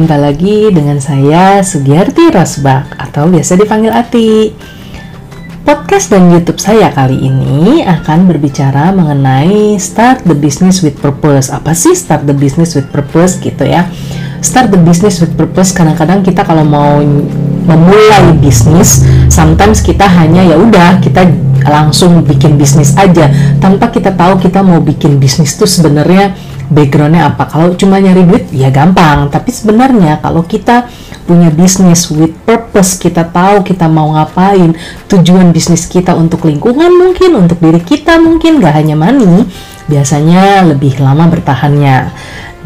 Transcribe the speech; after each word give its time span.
Jumpa 0.00 0.16
lagi 0.16 0.72
dengan 0.72 0.96
saya 0.96 1.60
Sugiarti 1.60 2.32
Rosbak 2.32 2.96
atau 2.96 3.28
biasa 3.28 3.52
dipanggil 3.52 3.92
Ati. 3.92 4.48
Podcast 5.60 6.08
dan 6.08 6.32
YouTube 6.32 6.56
saya 6.56 6.88
kali 6.88 7.20
ini 7.20 7.84
akan 7.84 8.24
berbicara 8.24 8.96
mengenai 8.96 9.76
start 9.76 10.24
the 10.24 10.32
business 10.32 10.80
with 10.80 10.96
purpose. 11.04 11.52
Apa 11.52 11.76
sih 11.76 11.92
start 11.92 12.24
the 12.24 12.32
business 12.32 12.72
with 12.72 12.88
purpose 12.88 13.36
gitu 13.44 13.60
ya? 13.60 13.92
Start 14.40 14.72
the 14.72 14.80
business 14.80 15.20
with 15.20 15.36
purpose 15.36 15.76
kadang-kadang 15.76 16.24
kita 16.24 16.48
kalau 16.48 16.64
mau 16.64 16.96
memulai 17.68 18.32
bisnis, 18.40 19.04
sometimes 19.28 19.84
kita 19.84 20.08
hanya 20.08 20.48
ya 20.48 20.56
udah 20.56 20.96
kita 21.04 21.28
langsung 21.68 22.24
bikin 22.24 22.56
bisnis 22.56 22.96
aja 22.96 23.28
tanpa 23.60 23.92
kita 23.92 24.16
tahu 24.16 24.40
kita 24.40 24.64
mau 24.64 24.80
bikin 24.80 25.20
bisnis 25.20 25.60
tuh 25.60 25.68
sebenarnya 25.68 26.32
backgroundnya 26.70 27.34
apa? 27.34 27.50
Kalau 27.50 27.74
cuma 27.74 27.98
nyari 27.98 28.24
duit 28.24 28.48
ya 28.54 28.70
gampang. 28.70 29.28
Tapi 29.28 29.50
sebenarnya 29.50 30.22
kalau 30.22 30.46
kita 30.46 30.86
punya 31.26 31.50
bisnis 31.52 32.10
with 32.10 32.34
purpose 32.42 32.98
kita 32.98 33.22
tahu 33.22 33.62
kita 33.62 33.86
mau 33.86 34.10
ngapain 34.18 34.74
tujuan 35.06 35.54
bisnis 35.54 35.86
kita 35.86 36.10
untuk 36.18 36.42
lingkungan 36.42 36.90
mungkin 36.90 37.38
untuk 37.38 37.62
diri 37.62 37.78
kita 37.78 38.18
mungkin 38.18 38.58
gak 38.58 38.74
hanya 38.82 38.98
money 38.98 39.46
biasanya 39.86 40.66
lebih 40.66 40.98
lama 40.98 41.30
bertahannya. 41.30 42.10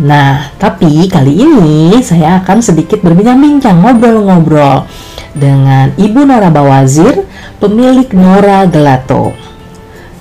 Nah 0.01 0.49
tapi 0.57 1.09
kali 1.13 1.45
ini 1.45 2.01
saya 2.01 2.41
akan 2.41 2.65
sedikit 2.65 3.05
berbincang-bincang 3.05 3.85
ngobrol-ngobrol 3.85 4.89
dengan 5.37 5.93
Ibu 5.99 6.25
Nora 6.25 6.49
Bawazir 6.49 7.27
pemilik 7.61 8.09
Nora 8.17 8.65
Gelato. 8.65 9.35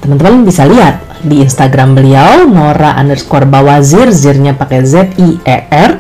Teman-teman 0.04 0.44
bisa 0.44 0.68
lihat 0.68 1.13
di 1.24 1.42
Instagram 1.42 1.96
beliau 1.96 2.46
Nora 2.46 3.00
underscore 3.00 3.48
Bawazir 3.48 4.12
zirnya 4.12 4.54
pakai 4.54 4.84
Z 4.84 5.16
I 5.18 5.40
E 5.42 5.58
R 5.72 5.92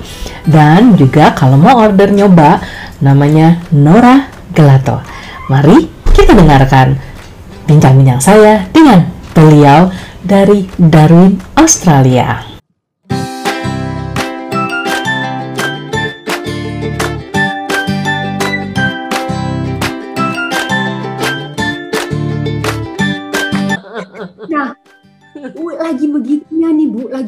dan 0.43 0.99
juga 0.99 1.31
kalau 1.31 1.55
mau 1.55 1.79
order 1.79 2.11
nyoba 2.11 2.59
namanya 2.99 3.63
Nora 3.71 4.27
Gelato. 4.51 4.99
Mari 5.47 5.87
kita 6.11 6.35
dengarkan 6.35 6.99
bincang-bincang 7.65 8.19
saya 8.19 8.67
dengan 8.69 9.07
beliau 9.31 9.89
dari 10.21 10.67
Darwin, 10.77 11.39
Australia. 11.57 12.52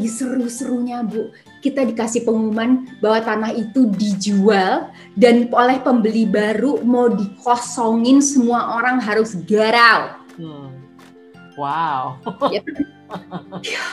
Lagi 0.05 0.21
seru-serunya 0.21 1.01
Bu. 1.01 1.33
Kita 1.65 1.81
dikasih 1.81 2.29
pengumuman 2.29 2.85
bahwa 3.01 3.25
tanah 3.25 3.51
itu 3.57 3.89
dijual 3.89 4.93
dan 5.17 5.49
oleh 5.49 5.81
pembeli 5.81 6.29
baru 6.29 6.85
mau 6.85 7.09
dikosongin 7.09 8.21
semua 8.21 8.77
orang 8.77 9.01
harus 9.01 9.33
garau. 9.49 10.13
Hmm. 10.37 10.69
Wow. 11.57 12.21
Ya, 12.53 12.61
ya 13.73 13.83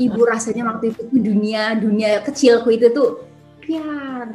Ibu 0.00 0.20
rasanya 0.24 0.72
waktu 0.72 0.96
itu 0.96 1.00
tuh 1.12 1.20
dunia 1.20 1.76
dunia 1.76 2.24
kecilku 2.24 2.72
itu 2.72 2.88
tuh 2.96 3.28
biar 3.60 4.32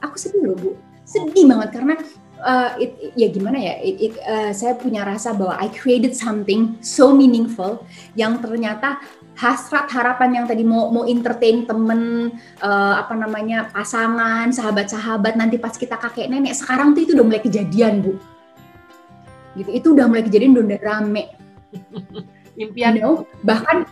aku 0.00 0.16
sedih 0.16 0.48
loh 0.48 0.56
Bu. 0.56 0.70
Sedih 1.04 1.44
banget 1.44 1.76
karena 1.76 2.00
uh, 2.44 2.70
it, 2.76 3.16
ya 3.16 3.32
gimana 3.32 3.56
ya? 3.56 3.74
It, 3.80 3.96
it, 3.98 4.14
uh, 4.20 4.52
saya 4.52 4.76
punya 4.76 5.02
rasa 5.02 5.32
bahwa 5.32 5.56
I 5.56 5.72
created 5.72 6.12
something 6.12 6.76
so 6.84 7.16
meaningful 7.16 7.82
yang 8.14 8.38
ternyata 8.38 9.00
hasrat 9.34 9.90
harapan 9.90 10.42
yang 10.42 10.46
tadi 10.46 10.62
mau 10.62 10.92
mau 10.94 11.02
entertain 11.08 11.66
temen 11.66 12.30
uh, 12.62 12.94
apa 13.02 13.18
namanya 13.18 13.66
pasangan 13.72 14.52
sahabat-sahabat 14.54 15.34
nanti 15.34 15.58
pas 15.58 15.74
kita 15.74 15.98
kakek 15.98 16.30
nenek 16.30 16.54
sekarang 16.54 16.94
tuh 16.94 17.02
itu 17.02 17.12
udah 17.16 17.26
mulai 17.26 17.42
kejadian 17.42 18.04
bu. 18.04 18.12
Gitu. 19.58 19.70
Itu 19.72 19.86
udah 19.96 20.06
mulai 20.06 20.22
kejadian 20.22 20.54
udah 20.54 20.80
rame. 20.84 21.24
Impian. 22.62 22.94
You 22.94 23.02
know? 23.02 23.14
bahkan 23.42 23.82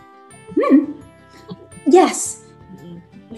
hmm, 0.55 0.95
yes 1.89 2.42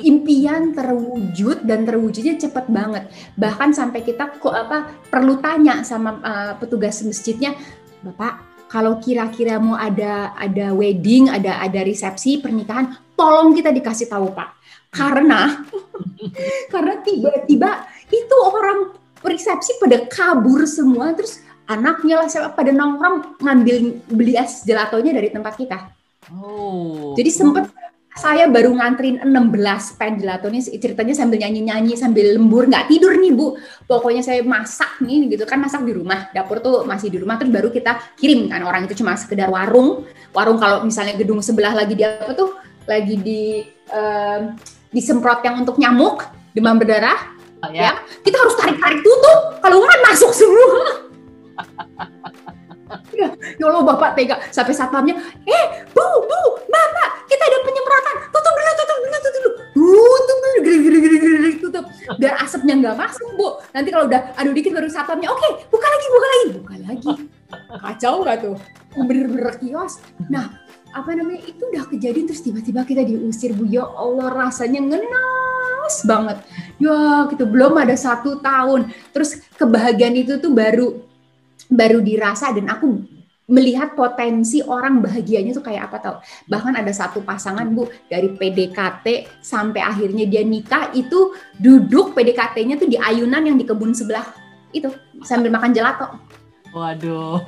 impian 0.01 0.75
terwujud 0.75 1.63
dan 1.63 1.87
terwujudnya 1.87 2.35
cepat 2.35 2.67
banget. 2.67 3.07
Bahkan 3.39 3.71
sampai 3.71 4.03
kita 4.03 4.35
kok 4.39 4.51
apa 4.51 4.91
perlu 5.07 5.39
tanya 5.39 5.85
sama 5.85 6.19
uh, 6.19 6.53
petugas 6.59 6.99
masjidnya, 7.05 7.55
Bapak, 8.05 8.67
kalau 8.67 8.99
kira-kira 8.99 9.61
mau 9.61 9.77
ada 9.77 10.35
ada 10.35 10.75
wedding, 10.75 11.31
ada 11.31 11.61
ada 11.61 11.79
resepsi 11.85 12.41
pernikahan, 12.41 12.97
tolong 13.15 13.55
kita 13.55 13.71
dikasih 13.71 14.11
tahu, 14.11 14.33
Pak. 14.33 14.49
Karena 14.91 15.63
karena 16.73 16.99
tiba-tiba 17.01 17.87
itu 18.09 18.37
orang 18.41 18.93
resepsi 19.25 19.81
pada 19.81 20.05
kabur 20.05 20.69
semua 20.69 21.13
terus 21.17 21.41
anaknya 21.65 22.21
lah 22.21 22.29
siapa 22.29 22.53
pada 22.53 22.69
nongkrong 22.69 23.41
ngambil 23.41 23.75
beli 24.13 24.37
es 24.37 24.61
gelatonya 24.65 25.17
dari 25.17 25.29
tempat 25.33 25.53
kita. 25.57 25.77
Oh. 26.33 27.13
Jadi 27.13 27.29
sempet 27.29 27.69
saya 28.15 28.47
baru 28.47 28.71
nganterin 28.71 29.19
16 29.27 29.99
pen 29.99 30.15
gelato 30.15 30.47
nih 30.47 30.63
ceritanya 30.79 31.11
sambil 31.11 31.35
nyanyi-nyanyi 31.43 31.99
sambil 31.99 32.31
lembur. 32.31 32.63
Nggak 32.63 32.87
tidur 32.87 33.11
nih 33.19 33.35
bu. 33.35 33.59
Pokoknya 33.91 34.23
saya 34.23 34.39
masak 34.39 35.03
nih 35.03 35.35
gitu 35.35 35.43
kan. 35.43 35.59
Masak 35.59 35.83
di 35.83 35.91
rumah. 35.91 36.31
Dapur 36.31 36.63
tuh 36.63 36.87
masih 36.87 37.11
di 37.11 37.19
rumah. 37.19 37.35
Terus 37.35 37.51
baru 37.51 37.69
kita 37.75 38.15
kirim 38.15 38.47
kan 38.47 38.63
orang 38.63 38.87
itu 38.87 39.03
cuma 39.03 39.19
sekedar 39.19 39.51
warung. 39.51 40.07
Warung 40.31 40.55
kalau 40.55 40.87
misalnya 40.87 41.19
gedung 41.19 41.43
sebelah 41.43 41.75
lagi 41.75 41.91
di 41.91 42.07
apa 42.07 42.31
tuh? 42.31 42.55
Lagi 42.87 43.19
di 43.19 43.67
uh, 43.91 44.47
disemprot 44.95 45.43
yang 45.43 45.67
untuk 45.67 45.75
nyamuk 45.75 46.23
demam 46.55 46.79
berdarah. 46.79 47.35
Oh, 47.67 47.71
ya. 47.75 47.91
ya 47.91 47.93
kita 48.23 48.39
harus 48.39 48.55
tarik-tarik 48.55 49.03
tutup. 49.03 49.59
Kalau 49.59 49.83
nggak 49.83 50.01
masuk 50.07 50.31
semua. 50.31 50.71
Ya, 53.15 53.31
ya 53.57 53.65
Allah 53.71 53.83
bapak 53.83 54.13
tega. 54.13 54.35
Sampai 54.51 54.75
satpamnya 54.75 55.15
eh 55.47 55.65
biar 62.19 62.33
asapnya 62.41 62.73
nggak 62.79 62.95
masuk 62.97 63.29
bu. 63.39 63.47
Nanti 63.71 63.89
kalau 63.91 64.05
udah 64.09 64.35
aduh 64.35 64.53
dikit 64.53 64.71
baru 64.75 64.87
satpamnya 64.91 65.29
oke 65.31 65.47
buka 65.71 65.87
lagi 65.87 66.07
buka 66.07 66.27
lagi. 66.27 66.47
Buka 66.59 66.75
lagi. 66.83 67.11
Kacau 67.81 68.15
nggak 68.23 68.37
tuh? 68.43 68.55
Bener-bener 68.95 69.55
kios. 69.59 69.99
Nah 70.27 70.61
apa 70.95 71.11
namanya 71.11 71.43
itu 71.43 71.59
udah 71.59 71.83
kejadian 71.91 72.25
terus 72.27 72.41
tiba-tiba 72.43 72.87
kita 72.87 73.03
diusir 73.03 73.51
bu. 73.55 73.67
Ya 73.67 73.83
Allah 73.83 74.31
rasanya 74.31 74.79
ngenas 74.83 75.95
banget. 76.07 76.37
Ya 76.81 77.27
gitu. 77.31 77.43
Belum 77.47 77.75
ada 77.79 77.95
satu 77.95 78.39
tahun. 78.39 78.91
Terus 79.11 79.39
kebahagiaan 79.55 80.15
itu 80.15 80.39
tuh 80.39 80.51
baru 80.51 81.01
baru 81.65 81.97
dirasa 82.01 82.53
dan 82.53 82.69
aku 82.69 83.14
melihat 83.45 83.93
potensi 83.93 84.61
orang 84.65 85.05
bahagianya 85.05 85.53
tuh 85.53 85.65
kayak 85.65 85.89
apa 85.91 85.97
tau? 86.01 86.15
Bahkan 86.49 86.73
ada 86.81 86.89
satu 86.89 87.21
pasangan 87.21 87.69
bu 87.69 87.85
dari 88.09 88.33
PDKT 88.33 89.29
sampai 89.41 89.81
akhirnya 89.85 90.25
dia 90.25 90.41
nikah 90.41 90.89
itu 90.97 91.33
duduk 91.61 92.17
PDKT-nya 92.17 92.81
tuh 92.81 92.89
di 92.89 92.97
ayunan 92.97 93.45
yang 93.45 93.57
di 93.57 93.65
kebun 93.65 93.93
sebelah 93.93 94.25
itu 94.73 94.89
sambil 95.21 95.53
makan 95.53 95.71
gelato. 95.71 96.09
Waduh, 96.75 97.39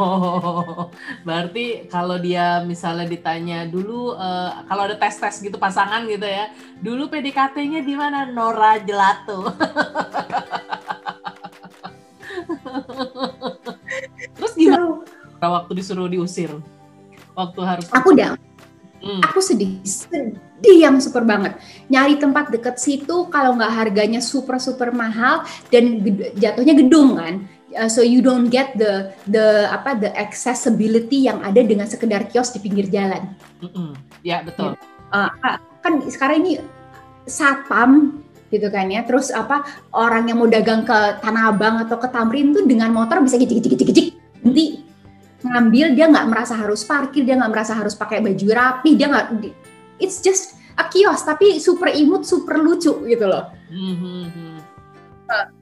berarti 1.28 1.92
kalau 1.92 2.16
dia 2.16 2.64
misalnya 2.64 3.04
ditanya 3.12 3.68
dulu, 3.68 4.16
uh, 4.16 4.64
kalau 4.72 4.88
ada 4.88 4.96
tes 4.96 5.20
tes 5.20 5.36
gitu 5.44 5.60
pasangan 5.60 6.08
gitu 6.08 6.24
ya, 6.24 6.48
dulu 6.80 7.12
PDKT-nya 7.12 7.84
di 7.84 7.92
mana? 7.92 8.24
Nora 8.32 8.80
Gelato. 8.80 9.52
waktu 15.42 15.72
disuruh 15.78 16.10
diusir 16.10 16.50
waktu 17.38 17.62
harus 17.62 17.86
aku 17.94 18.18
udah 18.18 18.34
hmm. 19.02 19.22
aku 19.30 19.40
sedih 19.40 19.78
sedih 19.86 20.78
yang 20.82 20.98
super 20.98 21.22
banget 21.22 21.54
nyari 21.88 22.18
tempat 22.18 22.50
deket 22.50 22.82
situ 22.82 23.30
kalau 23.30 23.54
nggak 23.54 23.74
harganya 23.74 24.22
super 24.24 24.58
super 24.58 24.90
mahal 24.90 25.46
dan 25.70 26.02
jatuhnya 26.38 26.74
gedung 26.74 27.18
kan 27.22 27.46
uh, 27.78 27.90
so 27.90 28.02
you 28.02 28.24
don't 28.26 28.50
get 28.50 28.74
the 28.80 29.14
the 29.30 29.70
apa 29.70 29.94
the 30.00 30.10
accessibility 30.18 31.30
yang 31.30 31.44
ada 31.46 31.62
dengan 31.62 31.86
sekedar 31.86 32.26
kios 32.32 32.50
di 32.56 32.60
pinggir 32.64 32.90
jalan. 32.90 33.36
Mm 33.62 33.70
-mm. 33.70 33.90
Ya 34.26 34.42
betul. 34.42 34.74
Uh, 35.12 35.32
kan 35.86 36.02
sekarang 36.10 36.44
ini 36.44 36.54
satpam 37.30 38.24
gitu 38.50 38.68
kan 38.72 38.88
ya. 38.88 39.04
Terus 39.04 39.30
apa 39.30 39.68
orang 39.92 40.32
yang 40.32 40.40
mau 40.40 40.50
dagang 40.50 40.88
ke 40.88 41.22
Tanah 41.22 41.52
Abang 41.52 41.84
atau 41.84 42.00
ke 42.00 42.08
Tamrin 42.08 42.56
tuh 42.56 42.64
dengan 42.64 42.90
motor 42.96 43.20
bisa 43.20 43.36
gicik 43.36 43.60
gicik 43.60 43.72
gicik 43.76 43.88
gicik 43.92 44.08
nanti 44.42 44.87
ngambil 45.48 45.96
dia 45.96 46.06
nggak 46.12 46.28
merasa 46.28 46.54
harus 46.60 46.84
parkir 46.84 47.24
dia 47.24 47.40
nggak 47.40 47.52
merasa 47.52 47.74
harus 47.74 47.96
pakai 47.96 48.20
baju 48.20 48.48
rapi 48.52 49.00
dia 49.00 49.08
nggak 49.08 49.26
it's 49.98 50.20
just 50.20 50.60
a 50.78 50.86
kios 50.92 51.26
tapi 51.26 51.58
super 51.58 51.90
imut 51.90 52.28
super 52.28 52.60
lucu 52.60 52.94
gitu 53.08 53.26
loh 53.26 53.50
mm-hmm. 53.72 54.60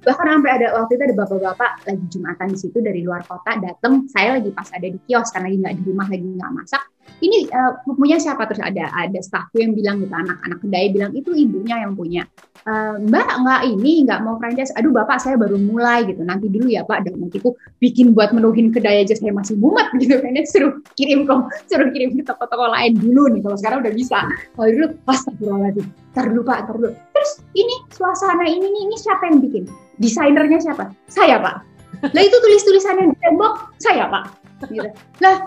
bahkan 0.03 0.27
sampai 0.37 0.51
ada 0.61 0.67
waktu 0.77 0.99
itu 0.99 1.03
ada 1.09 1.15
bapak-bapak 1.17 1.71
lagi 1.87 2.05
jumatan 2.11 2.47
di 2.53 2.57
situ 2.59 2.77
dari 2.83 3.01
luar 3.01 3.23
kota 3.25 3.57
datang 3.57 4.05
saya 4.11 4.37
lagi 4.37 4.51
pas 4.51 4.69
ada 4.73 4.87
di 4.89 4.99
kios 5.07 5.31
karena 5.31 5.47
lagi 5.49 5.57
nggak 5.63 5.75
di 5.79 5.83
rumah 5.87 6.07
lagi 6.09 6.27
nggak 6.27 6.51
masak 6.53 6.83
ini 7.23 7.47
uh, 7.49 7.79
punya 7.95 8.19
siapa? 8.19 8.43
Terus 8.49 8.61
ada 8.61 8.91
ada 8.91 9.19
staffku 9.23 9.63
yang 9.63 9.71
bilang 9.71 10.03
gitu 10.03 10.11
anak-anak 10.11 10.59
kedai 10.59 10.85
bilang 10.91 11.11
itu 11.15 11.31
ibunya 11.31 11.81
yang 11.81 11.95
punya. 11.95 12.23
Uh, 12.65 12.97
mbak 12.97 13.29
nggak 13.45 13.61
ini 13.71 14.03
nggak 14.03 14.19
mau 14.25 14.35
franchise. 14.41 14.73
Aduh 14.75 14.91
bapak 14.91 15.21
saya 15.21 15.39
baru 15.39 15.55
mulai 15.55 16.03
gitu. 16.09 16.25
Nanti 16.25 16.51
dulu 16.51 16.67
ya 16.67 16.83
pak. 16.83 17.07
Dan 17.07 17.23
nanti 17.23 17.39
ku 17.39 17.55
bikin 17.79 18.11
buat 18.11 18.35
menuhin 18.35 18.73
kedai 18.75 19.07
aja 19.07 19.15
saya 19.15 19.31
masih 19.31 19.55
mumet 19.55 19.87
gitu 20.01 20.19
kan 20.19 20.35
suruh 20.43 20.73
kirim 20.99 21.23
kok 21.23 21.47
suruh 21.71 21.89
kirim 21.93 22.13
ke 22.19 22.23
toko-toko 22.25 22.67
lain 22.67 22.97
dulu 22.99 23.31
nih 23.31 23.41
kalau 23.45 23.57
sekarang 23.57 23.79
udah 23.85 23.93
bisa. 23.95 24.19
Kalau 24.57 24.69
dulu 24.69 24.85
pas 25.07 25.17
astagfirullahaladzim 25.21 25.87
tar 26.11 26.27
dulu. 26.31 26.43
Terus 26.91 27.31
ini 27.55 27.75
suasana 27.95 28.45
ini 28.45 28.67
nih 28.67 28.81
ini 28.91 28.95
siapa 28.99 29.23
yang 29.29 29.39
bikin? 29.39 29.63
Desainernya 29.95 30.59
siapa? 30.59 30.91
Saya 31.07 31.39
pak 31.39 31.74
lah 32.03 32.23
itu 32.23 32.37
tulis-tulisannya 32.37 33.11
di 33.13 33.17
tembok 33.23 33.73
saya 33.81 34.07
pak 34.11 34.45
gitu. 34.71 34.87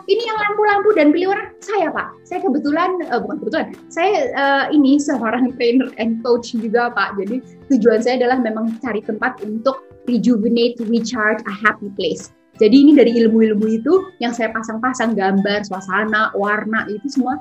Ini 0.06 0.22
yang 0.22 0.38
lampu-lampu 0.38 0.94
dan 0.94 1.10
pilihan 1.10 1.50
saya 1.64 1.90
pak. 1.90 2.12
Saya 2.28 2.44
kebetulan 2.44 3.02
uh, 3.08 3.18
bukan 3.24 3.36
kebetulan. 3.42 3.66
Saya 3.88 4.30
uh, 4.36 4.64
ini 4.70 5.00
seorang 5.00 5.54
trainer 5.56 5.90
and 5.98 6.20
coach 6.22 6.52
juga 6.54 6.92
pak. 6.92 7.16
Jadi 7.18 7.42
tujuan 7.72 8.04
saya 8.04 8.20
adalah 8.22 8.38
memang 8.38 8.78
cari 8.78 9.02
tempat 9.02 9.40
untuk 9.42 9.80
rejuvenate, 10.06 10.78
recharge 10.86 11.40
a 11.48 11.54
happy 11.54 11.90
place. 11.98 12.30
Jadi 12.58 12.74
ini 12.74 12.92
dari 12.94 13.14
ilmu-ilmu 13.14 13.66
itu 13.70 14.10
yang 14.18 14.34
saya 14.34 14.50
pasang-pasang 14.50 15.14
gambar, 15.14 15.62
suasana, 15.62 16.34
warna 16.34 16.90
itu 16.90 17.06
semua 17.06 17.38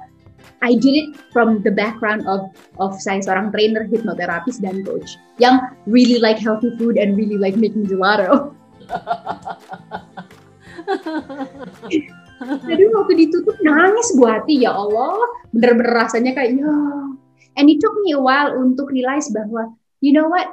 I 0.61 0.77
did 0.77 0.95
it 0.95 1.09
from 1.33 1.61
the 1.61 1.73
background 1.73 2.25
of 2.25 2.49
of 2.81 2.97
saya 2.97 3.21
seorang 3.21 3.53
trainer 3.53 3.85
hipnoterapis 3.85 4.61
dan 4.61 4.85
coach 4.85 5.17
yang 5.41 5.61
really 5.89 6.21
like 6.21 6.37
healthy 6.37 6.73
food 6.77 6.97
and 6.97 7.17
really 7.17 7.37
like 7.37 7.57
making 7.57 7.85
gelato. 7.85 8.56
Jadi 12.37 12.83
waktu 12.93 13.13
ditutup 13.17 13.57
nangis 13.65 14.13
buat 14.15 14.45
hati 14.45 14.61
ya 14.63 14.71
Allah, 14.71 15.17
bener-bener 15.51 15.93
rasanya 16.05 16.37
kayak 16.37 16.61
ya. 16.61 16.75
And 17.57 17.65
it 17.73 17.81
took 17.81 17.97
me 18.05 18.13
a 18.13 18.21
while 18.21 18.53
untuk 18.53 18.93
realize 18.93 19.33
bahwa 19.33 19.73
you 20.05 20.13
know 20.13 20.29
what 20.29 20.45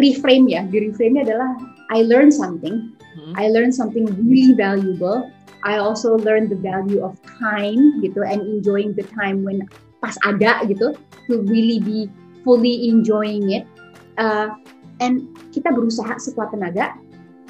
reframe 0.00 0.48
ya, 0.48 0.64
di 0.64 0.88
reframe 0.88 1.20
adalah 1.20 1.52
I 1.92 2.04
learned 2.04 2.32
something, 2.32 2.96
hmm. 2.96 3.32
I 3.36 3.52
learned 3.52 3.76
something 3.76 4.08
really 4.24 4.56
valuable. 4.56 5.28
I 5.66 5.76
also 5.82 6.16
learned 6.16 6.48
the 6.48 6.60
value 6.60 7.04
of 7.04 7.18
time 7.40 8.00
gitu 8.00 8.24
and 8.24 8.40
enjoying 8.46 8.96
the 8.96 9.04
time 9.10 9.44
when 9.44 9.68
pas 9.98 10.14
ada 10.22 10.62
gitu 10.64 10.94
to 11.28 11.34
really 11.44 11.82
be 11.82 12.08
fully 12.46 12.88
enjoying 12.88 13.52
it. 13.52 13.68
Uh, 14.16 14.54
and 14.98 15.26
kita 15.54 15.70
berusaha 15.70 16.16
sekuat 16.18 16.54
tenaga 16.54 16.94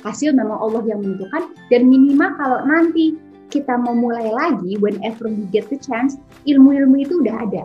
hasil 0.06 0.30
memang 0.34 0.58
Allah 0.58 0.82
yang 0.86 1.02
menentukan 1.02 1.50
dan 1.72 1.90
minimal 1.90 2.30
kalau 2.38 2.58
nanti 2.66 3.18
kita 3.48 3.74
mau 3.80 3.96
mulai 3.96 4.28
lagi 4.28 4.76
whenever 4.78 5.26
we 5.26 5.48
get 5.50 5.66
the 5.72 5.80
chance 5.80 6.20
ilmu-ilmu 6.44 7.02
itu 7.02 7.18
udah 7.24 7.36
ada 7.48 7.64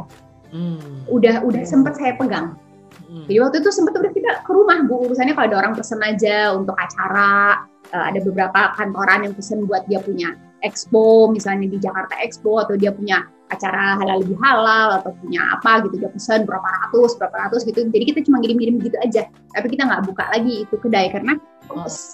hmm. 0.56 1.06
udah 1.12 1.44
udah 1.44 1.64
sempat 1.68 2.00
saya 2.00 2.16
pegang 2.16 2.56
hmm. 3.06 3.28
jadi 3.30 3.38
waktu 3.44 3.62
itu 3.62 3.70
sempat 3.70 3.94
udah 4.00 4.12
kita 4.16 4.42
ke 4.42 4.52
rumah 4.52 4.82
bu 4.88 5.06
urusannya 5.12 5.36
kalau 5.36 5.48
ada 5.54 5.58
orang 5.68 5.74
pesen 5.76 6.02
aja 6.02 6.56
untuk 6.56 6.74
acara 6.80 7.62
uh, 7.92 8.06
ada 8.10 8.20
beberapa 8.24 8.74
kantoran 8.80 9.28
yang 9.28 9.34
pesen 9.36 9.68
buat 9.68 9.86
dia 9.86 10.00
punya 10.02 10.34
expo 10.64 11.28
misalnya 11.30 11.68
di 11.68 11.78
Jakarta 11.78 12.16
Expo 12.24 12.64
atau 12.64 12.80
dia 12.80 12.96
punya 12.96 13.28
acara 13.54 14.02
halal 14.02 14.18
lebih 14.26 14.38
halal 14.42 15.00
atau 15.02 15.12
punya 15.22 15.42
apa 15.54 15.86
gitu 15.88 16.02
dia 16.02 16.10
pesan 16.10 16.44
berapa 16.44 16.66
ratus 16.66 17.16
berapa 17.22 17.36
ratus 17.48 17.62
gitu. 17.64 17.86
Jadi 17.88 18.04
kita 18.10 18.20
cuma 18.26 18.42
ngirim-ngirim 18.42 18.82
gitu 18.82 18.98
aja. 19.00 19.30
Tapi 19.54 19.68
kita 19.72 19.86
nggak 19.86 20.02
buka 20.10 20.26
lagi 20.34 20.66
itu 20.66 20.76
kedai 20.82 21.14
karena 21.14 21.38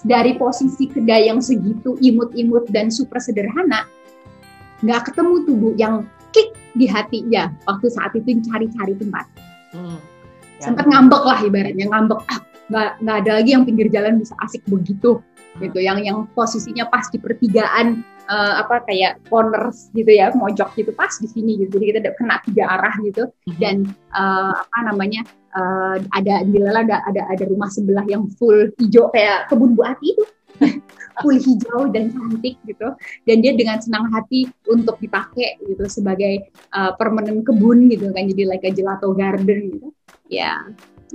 dari 0.06 0.36
posisi 0.38 0.86
kedai 0.86 1.26
yang 1.32 1.42
segitu 1.42 1.98
imut-imut 1.98 2.70
dan 2.70 2.92
super 2.92 3.18
sederhana 3.18 3.88
nggak 4.80 5.12
ketemu 5.12 5.34
tubuh 5.44 5.72
yang 5.76 6.08
kick 6.32 6.56
di 6.72 6.86
hatinya 6.88 7.52
waktu 7.68 7.86
saat 7.92 8.14
itu 8.16 8.40
cari-cari 8.46 8.94
tempat. 8.96 9.26
Hmm. 9.70 9.98
ya, 10.58 10.70
sempat 10.70 10.86
ngambek 10.88 11.22
lah 11.22 11.38
ibaratnya 11.44 11.86
ngambek 11.90 12.20
ah 12.30 12.40
nggak 12.70 12.90
nggak 13.02 13.16
ada 13.26 13.30
lagi 13.42 13.50
yang 13.54 13.64
pinggir 13.66 13.88
jalan 13.90 14.18
bisa 14.18 14.34
asik 14.40 14.62
begitu. 14.70 15.20
Hmm. 15.50 15.66
gitu 15.66 15.82
yang 15.82 15.98
yang 15.98 16.30
posisinya 16.30 16.86
pas 16.86 17.10
di 17.10 17.18
pertigaan 17.18 18.06
uh, 18.30 18.54
apa 18.62 18.86
kayak 18.86 19.18
corners 19.26 19.90
gitu 19.90 20.08
ya 20.08 20.30
mojok 20.32 20.70
gitu 20.78 20.94
pas 20.94 21.10
di 21.18 21.26
sini 21.26 21.58
gitu. 21.66 21.76
Jadi 21.76 21.98
kita 21.98 22.14
kena 22.14 22.38
tiga 22.46 22.64
arah 22.70 22.94
gitu. 23.02 23.26
Hmm. 23.26 23.58
dan 23.58 23.76
uh, 24.14 24.54
apa 24.54 24.78
namanya 24.86 25.26
uh, 25.58 25.98
ada 26.14 26.46
di 26.46 26.56
Lela 26.62 26.86
ada, 26.86 27.02
ada 27.10 27.26
ada 27.26 27.44
rumah 27.50 27.68
sebelah 27.68 28.06
yang 28.06 28.30
full 28.38 28.70
hijau 28.78 29.10
kayak 29.10 29.50
kebun 29.50 29.74
bu 29.74 29.82
ati 29.82 30.14
itu. 30.14 30.24
Full 31.24 31.40
hijau 31.40 31.88
dan 31.88 32.12
cantik 32.12 32.56
gitu. 32.68 32.92
Dan 33.24 33.40
dia 33.40 33.56
dengan 33.56 33.80
senang 33.80 34.12
hati 34.12 34.44
untuk 34.68 35.00
dipakai 35.00 35.56
gitu 35.64 35.88
sebagai 35.88 36.52
uh, 36.76 36.92
permanent 37.00 37.44
kebun 37.44 37.88
gitu 37.88 38.12
kan. 38.12 38.28
Jadi 38.28 38.44
like 38.44 38.64
a 38.64 38.72
gelato 38.72 39.12
garden 39.16 39.72
gitu. 39.72 39.88
Ya 40.28 40.60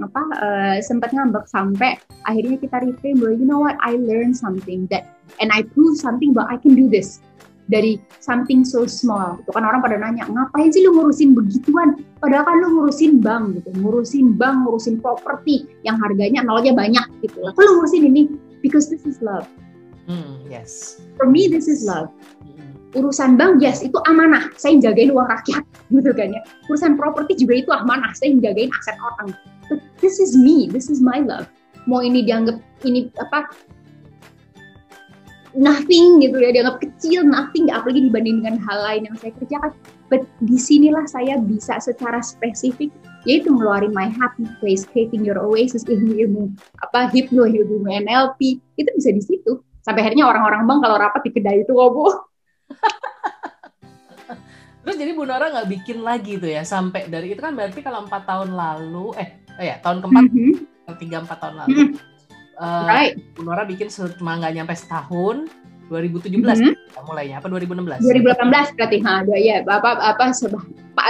apa 0.01 0.21
uh, 0.43 0.75
sempat 0.83 1.15
ngambek 1.15 1.47
sampai 1.47 1.95
akhirnya 2.27 2.59
kita 2.59 2.83
reframe 2.83 3.17
bahwa 3.21 3.33
you 3.37 3.47
know 3.47 3.61
what? 3.63 3.79
I 3.79 3.95
learned 3.95 4.35
something 4.35 4.89
that 4.91 5.14
and 5.41 5.51
I 5.51 5.63
prove 5.63 5.97
something 5.97 6.33
but 6.33 6.47
I 6.49 6.57
can 6.57 6.75
do 6.75 6.89
this 6.89 7.21
dari 7.65 7.97
something 8.21 8.61
so 8.61 8.85
small. 8.85 9.41
Itu 9.41 9.51
kan 9.53 9.65
orang 9.65 9.81
pada 9.81 9.97
nanya, 9.97 10.29
ngapain 10.29 10.69
sih 10.69 10.85
lu 10.85 10.93
ngurusin 10.97 11.33
begituan? 11.33 11.97
Padahal 12.21 12.45
kan 12.45 12.55
lu 12.61 12.67
ngurusin 12.77 13.21
bank 13.21 13.61
gitu, 13.61 13.69
ngurusin 13.81 14.37
bank, 14.37 14.65
ngurusin 14.65 15.01
properti 15.01 15.65
yang 15.81 15.97
harganya 15.97 16.45
nolnya 16.45 16.77
banyak 16.77 17.05
gitu. 17.25 17.41
Lalu 17.41 17.61
lu 17.65 17.71
ngurusin 17.81 18.03
ini 18.05 18.21
because 18.61 18.89
this 18.89 19.05
is 19.05 19.17
love. 19.21 19.49
Mm, 20.05 20.45
yes. 20.45 21.01
For 21.17 21.25
me 21.25 21.49
this 21.49 21.65
is 21.65 21.81
love. 21.81 22.13
Hmm. 22.45 22.77
Urusan 22.93 23.41
bank, 23.41 23.57
yes, 23.59 23.81
itu 23.81 23.97
amanah. 24.05 24.53
Saya 24.55 24.77
jagain 24.77 25.09
uang 25.09 25.25
rakyat, 25.25 25.65
gitu 25.93 26.11
kan 26.13 26.37
ya. 26.37 26.41
Urusan 26.69 26.93
properti 26.93 27.41
juga 27.41 27.65
itu 27.65 27.71
amanah. 27.73 28.13
Saya 28.13 28.37
jagain 28.37 28.69
aset 28.69 28.97
orang. 29.01 29.33
But 29.65 29.81
this 29.97 30.21
is 30.21 30.37
me, 30.37 30.69
this 30.69 30.93
is 30.93 31.01
my 31.01 31.25
love. 31.25 31.49
Mau 31.89 32.01
ini 32.01 32.25
dianggap 32.25 32.61
ini 32.85 33.09
apa 33.17 33.49
nothing 35.55 36.19
gitu 36.21 36.35
ya 36.37 36.51
dianggap 36.51 36.83
kecil 36.83 37.23
nothing 37.23 37.71
apalagi 37.71 38.11
dibanding 38.11 38.43
dengan 38.43 38.59
hal 38.61 38.79
lain 38.83 39.01
yang 39.09 39.15
saya 39.17 39.31
kerjakan. 39.39 39.71
But 40.11 40.27
di 40.43 40.59
sinilah 40.59 41.07
saya 41.09 41.39
bisa 41.41 41.79
secara 41.81 42.19
spesifik 42.21 42.91
yaitu 43.25 43.49
ngeluarin 43.49 43.89
my 43.95 44.05
happy 44.11 44.45
place 44.61 44.85
creating 44.85 45.25
your 45.25 45.41
oasis 45.41 45.81
ilmu 45.89 46.13
ilmu 46.13 46.43
apa 46.85 47.09
hipno 47.09 47.49
ilmu 47.49 47.89
NLP 47.89 48.61
itu 48.77 48.89
bisa 48.99 49.09
di 49.09 49.23
situ. 49.23 49.63
Sampai 49.81 50.05
akhirnya 50.05 50.29
orang-orang 50.29 50.67
bang 50.67 50.79
kalau 50.83 50.95
rapat 51.01 51.21
di 51.25 51.31
kedai 51.33 51.65
itu 51.65 51.73
oh 51.73 51.89
bu. 51.89 52.05
Terus 54.85 55.01
jadi 55.01 55.17
Bu 55.17 55.25
Nora 55.25 55.49
nggak 55.49 55.65
bikin 55.65 56.05
lagi 56.05 56.37
tuh 56.37 56.45
ya 56.45 56.61
sampai 56.61 57.09
dari 57.09 57.33
itu 57.33 57.41
kan 57.41 57.57
berarti 57.57 57.81
kalau 57.81 58.05
empat 58.05 58.21
tahun 58.29 58.53
lalu 58.53 59.17
eh 59.17 59.41
oh 59.57 59.65
ya 59.65 59.81
tahun 59.81 59.97
keempat 60.05 60.23
-hmm. 60.29 60.53
tiga 61.01 61.25
empat 61.25 61.37
tahun 61.41 61.55
lalu. 61.65 61.73
-hmm 61.73 62.14
uh, 62.59 62.85
right. 62.87 63.15
Nora 63.39 63.63
bikin 63.67 63.87
cuma 63.91 64.39
nggak 64.39 64.53
nyampe 64.61 64.73
setahun 64.75 65.47
2017 65.89 66.41
mm 66.41 66.45
-hmm. 66.49 66.73
ya, 66.73 67.01
mulainya 67.05 67.35
apa 67.37 67.47
2016 67.49 68.01
2018 68.01 68.77
berarti 68.77 68.97
ha 69.05 69.13
ya 69.37 69.61
apa 69.61 69.89
apa 70.01 70.23
sebab 70.33 70.61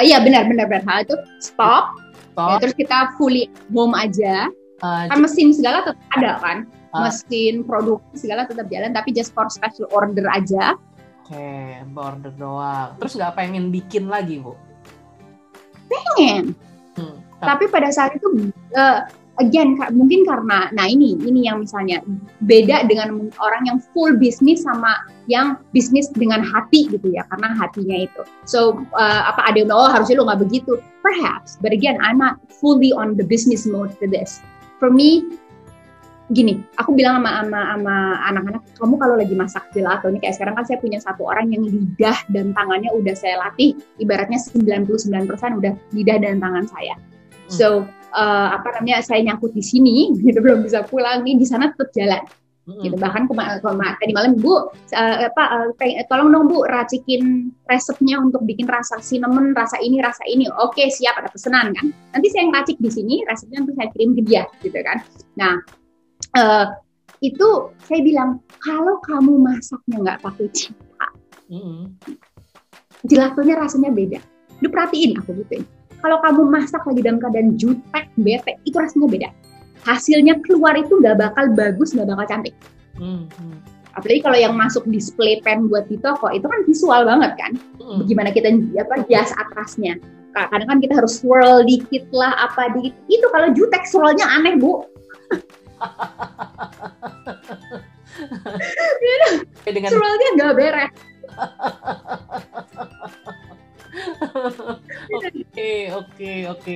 iya 0.04 0.20
benar 0.20 0.50
benar 0.52 0.68
benar 0.68 0.84
ha 0.84 0.96
itu 1.06 1.16
stop, 1.40 1.96
stop. 2.36 2.60
Ya, 2.60 2.68
terus 2.68 2.75
kita 2.75 3.16
fully 3.16 3.48
home 3.72 3.96
aja. 3.96 4.52
Uh, 4.84 5.08
kan 5.08 5.24
mesin 5.24 5.56
segala 5.56 5.88
tetap 5.88 6.04
ada 6.20 6.36
kan? 6.44 6.58
Uh, 6.92 7.08
mesin 7.08 7.64
produksi 7.64 8.28
segala 8.28 8.44
tetap 8.44 8.68
jalan 8.68 8.92
tapi 8.92 9.16
just 9.16 9.32
for 9.32 9.48
special 9.48 9.88
order 9.96 10.28
aja. 10.28 10.75
Oke 11.25 11.34
okay, 11.34 11.82
order 11.96 12.34
doang. 12.36 13.00
Terus 13.00 13.16
nggak 13.16 13.34
pengen 13.40 13.72
bikin 13.72 14.12
lagi 14.12 14.44
bu? 14.44 14.54
Pengen. 15.88 16.52
Hmm, 16.96 17.20
tapi 17.40 17.68
pada 17.72 17.92
saat 17.92 18.16
itu 18.16 18.52
uh, 18.75 19.08
again 19.42 19.75
mungkin 19.92 20.24
karena 20.24 20.72
nah 20.72 20.88
ini 20.88 21.20
ini 21.24 21.48
yang 21.48 21.63
misalnya 21.63 22.00
beda 22.48 22.88
dengan 22.88 23.27
orang 23.39 23.63
yang 23.68 23.77
full 23.92 24.15
bisnis 24.15 24.63
sama 24.63 24.96
yang 25.27 25.60
bisnis 25.75 26.08
dengan 26.13 26.39
hati 26.46 26.88
gitu 26.88 27.12
ya 27.12 27.25
karena 27.34 27.51
hatinya 27.58 27.98
itu. 28.08 28.22
So 28.48 28.86
uh, 28.96 29.22
apa 29.30 29.51
ada 29.51 29.58
yang 29.65 29.74
oh 29.74 29.92
harusnya 29.92 30.22
lo 30.22 30.30
nggak 30.30 30.42
begitu. 30.48 30.80
Perhaps 31.04 31.60
but 31.60 31.75
again 31.75 32.00
I'm 32.00 32.22
not 32.22 32.39
fully 32.62 32.96
on 32.96 33.20
the 33.20 33.25
business 33.25 33.68
mode 33.68 33.92
for 33.98 34.08
this. 34.08 34.39
For 34.80 34.88
me 34.92 35.25
gini 36.34 36.58
aku 36.82 36.98
bilang 36.98 37.22
sama 37.22 37.46
sama 37.46 37.62
sama 37.77 37.96
anak-anak 38.34 38.62
kamu 38.82 38.96
kalau 38.98 39.15
lagi 39.22 39.36
masak 39.38 39.63
gelato 39.77 40.10
nih 40.10 40.18
kayak 40.25 40.34
sekarang 40.34 40.58
kan 40.58 40.65
saya 40.65 40.82
punya 40.82 40.98
satu 40.98 41.22
orang 41.22 41.54
yang 41.54 41.62
lidah 41.62 42.18
dan 42.34 42.50
tangannya 42.58 42.89
udah 42.98 43.13
saya 43.13 43.38
latih 43.46 43.77
ibaratnya 44.01 44.42
99% 44.42 44.89
udah 45.62 45.74
lidah 45.94 46.18
dan 46.18 46.42
tangan 46.42 46.65
saya 46.65 46.98
so 47.50 47.86
uh, 48.16 48.48
apa 48.56 48.80
namanya 48.80 49.04
saya 49.04 49.22
nyangkut 49.22 49.52
di 49.52 49.64
sini 49.64 50.12
gitu 50.25 50.40
belum 50.40 50.64
bisa 50.64 50.88
pulang. 50.88 51.28
Nih 51.28 51.36
di 51.38 51.46
sana 51.48 51.70
tetap 51.72 51.92
jalan. 51.94 52.24
Mm-hmm. 52.66 52.82
gitu 52.82 52.98
bahkan 52.98 53.30
kema- 53.30 53.62
kema- 53.62 53.94
tadi 54.02 54.10
malam 54.10 54.42
bu 54.42 54.58
uh, 54.58 55.16
apa 55.30 55.70
uh, 55.70 56.06
tolong 56.10 56.34
dong 56.34 56.50
bu 56.50 56.66
racikin 56.66 57.54
resepnya 57.70 58.18
untuk 58.18 58.42
bikin 58.42 58.66
rasa 58.66 58.98
cinnamon 59.06 59.54
rasa 59.54 59.78
ini 59.78 60.02
rasa 60.02 60.25
ini. 60.25 60.50
Oke 60.50 60.90
siap 60.90 61.14
ada 61.22 61.30
pesanan 61.30 61.78
kan? 61.78 61.94
Nanti 62.18 62.28
saya 62.34 62.50
yang 62.50 62.58
racik 62.58 62.82
di 62.82 62.90
sini 62.90 63.22
resepnya 63.30 63.62
nanti 63.62 63.78
saya 63.78 63.94
kirim 63.94 64.18
ke 64.18 64.22
dia 64.25 64.50
gitu 64.66 64.82
kan? 64.82 64.98
Nah 65.38 65.62
uh, 66.42 66.74
itu 67.22 67.70
saya 67.86 68.02
bilang 68.02 68.42
kalau 68.58 68.98
kamu 69.06 69.46
masaknya 69.46 70.02
nggak 70.02 70.20
pakai 70.25 70.50
cinta 70.50 71.08
mm-hmm. 71.54 72.02
rasanya 73.62 73.94
beda. 73.94 74.18
Lu 74.66 74.74
perhatiin 74.74 75.22
aku 75.22 75.38
gitu 75.46 75.62
kalau 76.04 76.18
kamu 76.24 76.42
masak 76.52 76.84
lagi 76.84 77.02
dalam 77.04 77.20
keadaan 77.22 77.56
jutek 77.60 78.12
bete 78.20 78.60
itu 78.68 78.75
rasanya 78.75 79.08
beda 79.08 79.30
hasilnya 79.86 80.42
keluar 80.42 80.74
itu 80.75 80.98
nggak 80.98 81.22
bakal 81.22 81.46
bagus, 81.54 81.94
nggak 81.94 82.10
bakal 82.10 82.25
cantik. 82.25 82.58
Hmm, 82.98 83.30
hmm. 83.30 83.58
Apalagi 83.96 84.28
kalau 84.28 84.36
yang 84.36 84.52
masuk 84.58 84.84
display 84.92 85.40
pen 85.46 85.72
buat 85.72 85.88
di 85.88 85.96
toko 86.02 86.28
itu 86.34 86.44
kan 86.44 86.60
visual 86.68 87.08
banget 87.08 87.32
kan. 87.40 87.56
Hmm. 87.80 88.04
Bagaimana 88.04 88.34
kita 88.34 88.52
apa 88.82 89.06
jas 89.08 89.32
atasnya. 89.40 89.96
Kadang 90.36 90.68
kan 90.68 90.84
kita 90.84 91.00
harus 91.00 91.24
swirl 91.24 91.64
dikit 91.64 92.04
lah 92.12 92.36
apa 92.36 92.75
dikit. 92.75 92.92
Itu 93.08 93.32
kalau 93.32 93.56
jutek 93.56 93.88
swirlnya 93.88 94.28
aneh 94.28 94.60
bu. 94.60 94.84
Dengan... 99.64 99.96
Swirlnya 99.96 100.30
nggak 100.36 100.54
beres. 100.60 100.92
Oke, 105.16 105.72
oke, 105.92 106.32
oke. 106.52 106.74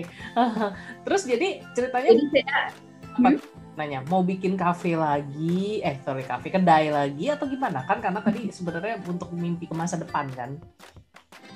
Terus 1.06 1.22
jadi 1.28 1.60
ceritanya 1.76 2.10
jadi 2.16 2.26
saya 2.32 2.58
apa? 3.20 3.30
Hmm? 3.36 3.40
nanya 3.80 4.04
mau 4.12 4.20
bikin 4.20 4.60
kafe 4.60 5.00
lagi? 5.00 5.80
Eh 5.80 5.96
sorry 6.04 6.28
kafe 6.28 6.52
kedai 6.52 6.92
lagi 6.92 7.32
atau 7.32 7.48
gimana? 7.48 7.88
Kan 7.88 8.04
karena 8.04 8.20
tadi 8.20 8.52
sebenarnya 8.52 9.00
untuk 9.08 9.32
mimpi 9.32 9.72
ke 9.72 9.76
masa 9.76 9.96
depan 9.96 10.28
kan? 10.36 10.60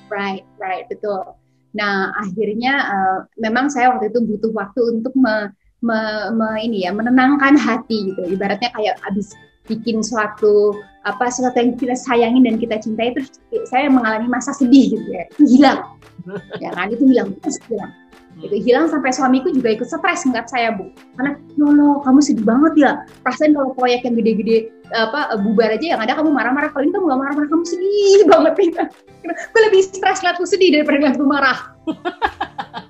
Right 0.08 0.48
right 0.56 0.88
betul. 0.88 1.36
Nah 1.76 2.16
akhirnya 2.16 2.74
uh, 2.88 3.20
memang 3.36 3.68
saya 3.68 3.92
waktu 3.92 4.08
itu 4.08 4.24
butuh 4.24 4.56
waktu 4.56 4.82
untuk 4.96 5.12
me, 5.20 5.52
me, 5.84 6.00
me, 6.32 6.48
ini 6.64 6.88
ya 6.88 6.96
menenangkan 6.96 7.60
hati 7.60 8.16
gitu. 8.16 8.24
Ibaratnya 8.24 8.72
kayak 8.72 9.04
abis 9.04 9.36
bikin 9.68 10.04
suatu 10.04 10.76
apa 11.04 11.28
sesuatu 11.28 11.60
yang 11.60 11.76
kita 11.76 11.96
sayangin 11.96 12.48
dan 12.48 12.56
kita 12.60 12.80
cintai 12.80 13.12
itu 13.12 13.28
saya 13.68 13.92
mengalami 13.92 14.28
masa 14.28 14.56
sedih 14.56 14.96
gitu 14.96 15.08
ya. 15.12 15.24
Itu 15.36 15.44
hilang. 15.48 15.80
Ya 16.64 16.72
kan? 16.72 16.88
Itu 16.88 17.04
hilang 17.04 17.36
terus 17.44 17.60
hilang. 17.68 17.92
Itu 18.40 18.56
hilang 18.64 18.88
sampai 18.88 19.12
suamiku 19.12 19.52
juga 19.52 19.76
ikut 19.76 19.84
stres 19.84 20.24
ngeliat 20.24 20.48
saya 20.48 20.72
bu. 20.72 20.88
Karena 21.20 21.36
yolo 21.60 22.00
kamu 22.08 22.20
sedih 22.24 22.46
banget 22.48 22.74
ya. 22.80 22.92
Perasaan 23.28 23.52
kalau 23.52 23.76
proyek 23.76 24.08
yang 24.08 24.16
gede-gede 24.16 24.72
apa 24.96 25.36
bubar 25.44 25.76
aja 25.76 25.98
yang 25.98 26.00
ada 26.00 26.16
kamu 26.16 26.32
marah-marah. 26.32 26.72
Kalau 26.72 26.88
ini 26.88 26.96
kamu 26.96 27.06
gak 27.12 27.20
marah-marah 27.20 27.50
kamu 27.52 27.66
sedih 27.68 28.22
banget. 28.32 28.54
Ya 29.24 29.32
gue 29.32 29.62
lebih 29.72 29.82
stres 29.88 30.20
ngeliatku 30.20 30.44
sedih 30.44 30.76
daripada 30.76 31.00
ngeliatku 31.00 31.24
marah 31.24 31.72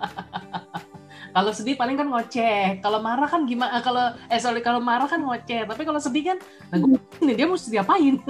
kalau 1.33 1.51
sedih 1.51 1.75
paling 1.75 1.97
kan 1.97 2.07
ngoceh. 2.07 2.79
Kalau 2.79 3.01
marah 3.01 3.25
kan 3.25 3.49
gimana 3.49 3.81
kalau 3.81 4.13
eh 4.29 4.37
sorry 4.37 4.61
kalau 4.61 4.79
marah 4.79 5.09
kan 5.09 5.19
ngoceh. 5.19 5.65
Tapi 5.65 5.81
kalau 5.83 5.97
sedih 5.97 6.33
kan 6.33 6.37
nah 6.69 6.77
gue 6.77 6.97
ini 7.25 7.33
dia 7.33 7.49
mesti 7.49 7.73
diapain? 7.73 8.21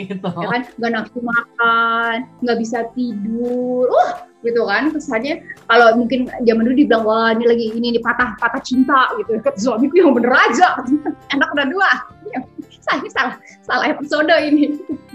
Gitu. 0.00 0.16
Ya 0.24 0.48
kan 0.48 0.62
nggak 0.80 0.90
nafsu 0.96 1.20
makan 1.20 2.16
nggak 2.42 2.58
bisa 2.58 2.88
tidur. 2.96 3.86
Uh 3.86 4.30
gitu 4.40 4.64
kan. 4.64 4.88
Kesannya 4.88 5.44
kalau 5.68 6.00
mungkin 6.00 6.32
zaman 6.48 6.64
dulu 6.64 6.74
dibilang 6.76 7.04
wah 7.04 7.30
ini 7.36 7.44
lagi 7.44 7.66
ini 7.76 7.86
nih 7.96 8.02
patah 8.02 8.34
patah 8.40 8.62
cinta 8.64 9.12
gitu. 9.20 9.36
Kata 9.44 9.58
suamiku 9.60 10.00
yang 10.00 10.16
bener 10.16 10.32
aja. 10.32 10.80
Enak 11.36 11.48
udah 11.52 11.66
dua. 11.68 11.90
Ya, 12.30 12.40
saya 12.80 13.04
salah 13.12 13.34
salah 13.66 13.86
episode 13.92 14.32
ini 14.32 14.80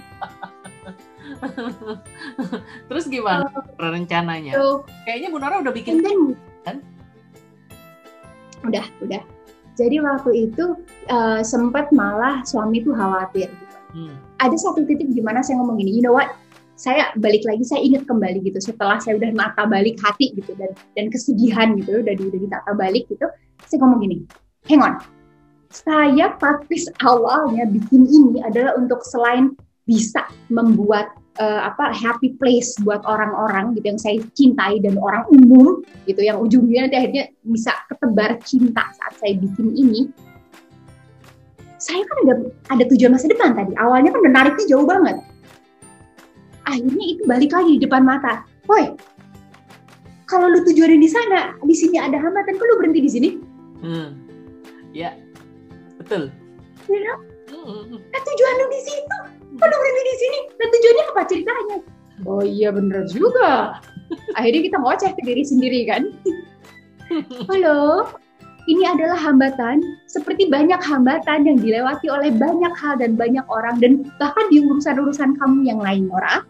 terus 2.89 3.06
gimana 3.08 3.48
uh, 3.51 3.89
rencananya 3.92 4.56
kayaknya 5.04 5.30
Bu 5.30 5.38
Nora 5.39 5.62
udah 5.62 5.74
bikin 5.74 6.01
then, 6.01 6.36
kan? 6.63 6.77
Udah 8.65 8.86
udah. 9.04 9.22
Jadi 9.75 10.00
waktu 10.00 10.32
itu 10.50 10.80
uh, 11.12 11.44
sempat 11.44 11.92
malah 11.92 12.39
suami 12.48 12.80
tuh 12.80 12.96
khawatir 12.96 13.51
gitu. 13.51 13.75
hmm. 13.92 14.15
ada 14.39 14.56
satu 14.56 14.88
titik 14.88 15.12
di 15.12 15.20
mana 15.20 15.44
saya 15.44 15.60
ngomong 15.60 15.80
gini 15.80 16.00
you 16.00 16.04
know 16.04 16.15
what? 16.15 16.32
Saya 16.75 17.15
balik 17.15 17.48
lagi 17.48 17.63
saya 17.63 17.84
ingat 17.84 18.04
kembali 18.04 18.44
gitu. 18.44 18.60
Setelah 18.60 19.00
saya 19.00 19.15
udah 19.15 19.32
nata 19.32 19.63
balik 19.68 19.96
hati 20.04 20.36
gitu 20.36 20.56
dan 20.60 20.72
dan 20.96 21.08
kesedihan 21.08 21.75
gitu 21.80 22.04
udah 22.04 22.13
di 22.15 22.24
udah 22.27 22.39
ditata 22.39 22.72
balik 22.75 23.08
gitu 23.08 23.27
saya 23.63 23.77
ngomong 23.84 24.00
gini 24.04 24.18
hang 24.70 24.82
on. 24.82 24.96
Saya 25.72 26.32
purpose 26.39 26.88
awalnya 27.04 27.68
bikin 27.68 28.08
ini 28.08 28.39
adalah 28.39 28.80
untuk 28.80 29.04
selain 29.04 29.51
bisa 29.84 30.24
membuat 30.48 31.12
uh, 31.39 31.62
apa 31.70 31.92
happy 31.92 32.36
place 32.39 32.75
buat 32.84 33.01
orang-orang 33.04 33.75
gitu 33.80 33.86
yang 33.96 34.01
saya 34.01 34.18
cintai 34.36 34.80
dan 34.84 35.00
orang 35.00 35.24
umum 35.32 35.82
gitu 36.06 36.22
yang 36.22 36.39
ujungnya 36.42 36.88
nanti 36.88 36.98
akhirnya 37.00 37.25
bisa 37.46 37.72
ketebar 37.92 38.38
cinta 38.44 38.84
saat 38.96 39.13
saya 39.20 39.34
bikin 39.38 39.74
ini 39.75 40.10
saya 41.80 42.01
kan 42.01 42.18
ada 42.25 42.34
ada 42.74 42.84
tujuan 42.89 43.13
masa 43.13 43.30
depan 43.30 43.54
tadi 43.54 43.74
awalnya 43.77 44.10
kan 44.10 44.22
menariknya 44.25 44.65
jauh 44.74 44.88
banget 44.88 45.22
akhirnya 46.65 47.06
itu 47.06 47.22
balik 47.30 47.51
lagi 47.54 47.72
di 47.77 47.82
depan 47.86 48.04
mata. 48.04 48.44
Woi, 48.65 48.98
kalau 50.25 50.50
lu 50.50 50.65
tujuannya 50.65 50.98
di 50.98 51.10
sana, 51.10 51.54
di 51.62 51.75
sini 51.77 52.01
ada 52.01 52.18
hambatan, 52.18 52.58
kok 52.58 52.65
lu 52.65 52.75
berhenti 52.82 53.00
di 53.01 53.12
sini? 53.12 53.30
Hmm, 53.86 54.10
ya, 54.92 55.13
betul. 56.01 56.34
Ya, 56.89 56.98
know? 56.98 57.18
hmm. 57.54 58.01
Kan 58.01 58.22
tujuan 58.25 58.54
lu 58.58 58.65
di 58.74 58.82
situ, 58.82 59.18
kok 59.56 59.66
lu 59.66 59.76
berhenti 59.76 60.04
di 60.04 60.16
sini? 60.20 60.40
Dan 60.60 60.68
tujuannya 60.72 61.06
apa 61.12 61.22
ceritanya? 61.28 61.78
Oh 62.28 62.44
iya 62.44 62.70
bener 62.72 63.08
juga. 63.08 63.80
Akhirnya 64.36 64.62
kita 64.72 64.78
ngoceh 64.80 65.12
ke 65.16 65.22
diri 65.24 65.44
sendiri 65.44 65.80
kan. 65.88 66.04
Halo, 67.50 68.12
ini 68.66 68.84
adalah 68.86 69.18
hambatan 69.18 69.82
seperti 70.10 70.50
banyak 70.50 70.82
hambatan 70.82 71.46
yang 71.46 71.58
dilewati 71.62 72.10
oleh 72.10 72.34
banyak 72.34 72.74
hal 72.74 72.98
dan 72.98 73.14
banyak 73.14 73.46
orang 73.46 73.78
dan 73.78 73.92
bahkan 74.18 74.46
di 74.50 74.62
urusan-urusan 74.66 75.38
kamu 75.38 75.70
yang 75.70 75.80
lain 75.82 76.10
Nora 76.10 76.42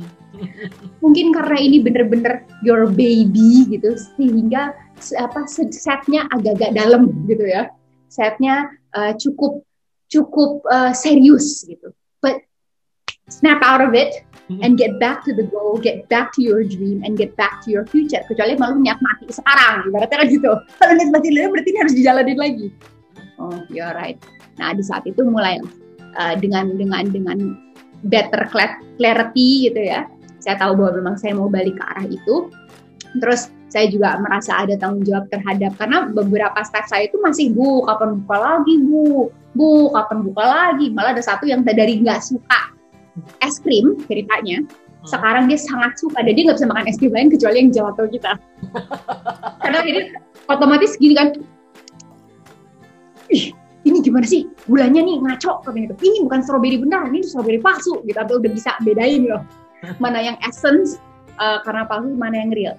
mungkin 1.04 1.36
karena 1.36 1.58
ini 1.60 1.84
bener-bener 1.84 2.48
your 2.64 2.88
baby 2.88 3.68
gitu 3.68 3.92
sehingga 4.16 4.72
apa 5.20 5.44
setnya 5.48 6.24
agak-agak 6.32 6.72
dalam 6.72 7.12
gitu 7.28 7.44
ya 7.44 7.68
setnya 8.08 8.72
uh, 8.96 9.12
cukup 9.12 9.60
cukup 10.08 10.64
uh, 10.72 10.96
serius 10.96 11.64
gitu 11.68 11.92
but 12.24 12.40
snap 13.28 13.60
out 13.60 13.84
of 13.84 13.92
it 13.92 14.24
and 14.48 14.76
get 14.76 15.00
back 15.00 15.24
to 15.24 15.32
the 15.32 15.44
goal, 15.48 15.80
get 15.80 16.08
back 16.08 16.32
to 16.36 16.40
your 16.44 16.64
dream, 16.64 17.00
and 17.04 17.16
get 17.16 17.36
back 17.36 17.64
to 17.64 17.72
your 17.72 17.84
future. 17.88 18.20
Kecuali 18.28 18.56
malu 18.56 18.80
niat 18.80 19.00
mati 19.00 19.28
sekarang, 19.28 19.88
ibaratnya 19.88 20.16
kan 20.20 20.28
gitu. 20.28 20.52
Kalau 20.80 20.92
niat 20.96 21.10
mati 21.12 21.28
dulu 21.32 21.56
berarti 21.56 21.68
ini 21.72 21.78
harus 21.80 21.94
dijalanin 21.96 22.38
lagi. 22.40 22.66
Oh, 23.40 23.60
you're 23.72 23.92
right. 23.92 24.20
Nah 24.60 24.72
di 24.72 24.84
saat 24.84 25.04
itu 25.08 25.20
mulai 25.26 25.60
uh, 26.16 26.34
dengan 26.38 26.76
dengan 26.76 27.08
dengan 27.08 27.38
better 28.08 28.48
clarity 29.00 29.72
gitu 29.72 29.80
ya. 29.80 30.06
Saya 30.44 30.60
tahu 30.60 30.76
bahwa 30.76 31.00
memang 31.00 31.16
saya 31.16 31.32
mau 31.32 31.48
balik 31.48 31.80
ke 31.80 31.84
arah 31.96 32.06
itu. 32.08 32.52
Terus 33.18 33.50
saya 33.74 33.90
juga 33.90 34.14
merasa 34.22 34.54
ada 34.54 34.78
tanggung 34.78 35.02
jawab 35.02 35.26
terhadap 35.34 35.74
karena 35.74 36.06
beberapa 36.06 36.58
staff 36.62 36.86
saya 36.86 37.10
itu 37.10 37.18
masih 37.18 37.50
bu 37.50 37.82
kapan 37.86 38.22
buka 38.22 38.36
lagi 38.38 38.74
bu? 38.86 39.34
Bu 39.58 39.90
kapan 39.90 40.18
buka 40.22 40.44
lagi? 40.46 40.86
Malah 40.94 41.18
ada 41.18 41.22
satu 41.22 41.46
yang 41.46 41.66
dari 41.66 41.98
nggak 41.98 42.22
suka 42.22 42.70
es 43.42 43.58
krim 43.58 43.98
ceritanya. 44.06 44.62
Hmm. 45.04 45.10
sekarang 45.12 45.44
dia 45.52 45.60
sangat 45.60 46.00
suka 46.00 46.24
dan 46.24 46.32
dia 46.32 46.48
nggak 46.48 46.56
bisa 46.56 46.68
makan 46.70 46.84
es 46.88 46.96
krim 46.96 47.12
lain 47.12 47.28
kecuali 47.28 47.56
yang 47.60 47.70
gelato 47.74 48.04
kita. 48.08 48.32
Karena 49.62 49.78
ini 49.84 50.00
otomatis 50.48 50.96
gini 50.96 51.14
kan 51.18 51.28
ih 53.28 53.52
ini 53.84 53.98
gimana 54.00 54.24
sih? 54.24 54.48
Gulanya 54.64 55.04
nih 55.04 55.20
ngaco 55.20 55.60
katanya 55.66 55.92
itu 55.92 55.94
ini 56.08 56.18
bukan 56.24 56.40
stroberi 56.40 56.76
benar 56.80 57.10
ini 57.12 57.20
stroberi 57.20 57.58
palsu 57.60 58.00
gitu. 58.06 58.16
Atau 58.16 58.40
udah 58.40 58.50
bisa 58.54 58.72
bedain 58.86 59.28
loh 59.28 59.42
mana 60.02 60.24
yang 60.24 60.38
essence 60.46 60.96
uh, 61.42 61.60
karena 61.66 61.84
palsu 61.84 62.14
mana 62.16 62.40
yang 62.40 62.54
real 62.54 62.76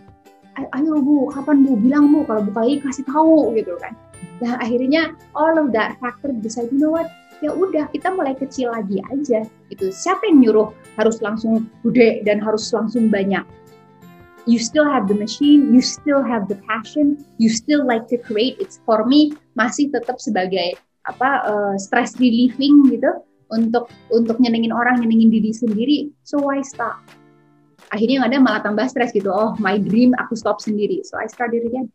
ayo 0.56 1.04
bu 1.04 1.32
kapan 1.32 1.68
bu? 1.68 1.76
Bilang 1.80 2.12
bu 2.12 2.24
kalau 2.24 2.42
buka 2.48 2.64
lagi 2.64 2.78
kasih 2.84 3.06
tahu 3.08 3.52
gitu 3.60 3.76
kan. 3.80 3.94
Nah 4.40 4.60
akhirnya 4.60 5.16
all 5.36 5.60
of 5.60 5.76
that 5.76 6.00
factor 6.00 6.32
decide 6.40 6.72
you 6.72 6.80
know 6.80 6.92
what? 6.92 7.12
Ya 7.44 7.52
udah 7.52 7.92
kita 7.92 8.16
mulai 8.16 8.34
kecil 8.36 8.72
lagi 8.72 9.04
aja. 9.12 9.44
Itu 9.68 9.92
siapa 9.92 10.24
yang 10.32 10.40
nyuruh 10.44 10.72
harus 10.96 11.20
langsung 11.20 11.68
gede 11.84 12.24
dan 12.24 12.40
harus 12.40 12.72
langsung 12.72 13.12
banyak? 13.12 13.44
You 14.46 14.62
still 14.62 14.86
have 14.86 15.10
the 15.10 15.18
machine 15.18 15.74
you 15.74 15.82
still 15.82 16.22
have 16.22 16.46
the 16.46 16.62
passion 16.70 17.18
you 17.42 17.52
still 17.52 17.84
like 17.84 18.08
to 18.14 18.18
create. 18.22 18.56
It's 18.62 18.80
for 18.88 19.04
me 19.04 19.36
masih 19.60 19.92
tetap 19.92 20.22
sebagai 20.22 20.80
apa 21.06 21.30
uh, 21.46 21.74
stress 21.78 22.18
relieving 22.18 22.90
gitu 22.90 23.12
untuk 23.54 23.92
untuk 24.10 24.42
nyenengin 24.42 24.74
orang 24.74 25.04
nyenengin 25.04 25.34
diri 25.34 25.52
sendiri. 25.52 25.98
So 26.24 26.40
why 26.40 26.64
stop 26.64 27.25
akhirnya 27.92 28.16
yang 28.22 28.28
ada 28.28 28.38
malah 28.42 28.62
tambah 28.62 28.86
stres 28.90 29.14
gitu. 29.14 29.30
Oh 29.30 29.54
my 29.62 29.78
dream 29.78 30.16
aku 30.18 30.38
stop 30.38 30.62
sendiri. 30.62 31.04
So 31.06 31.18
I 31.20 31.28
start 31.30 31.54
again. 31.54 31.90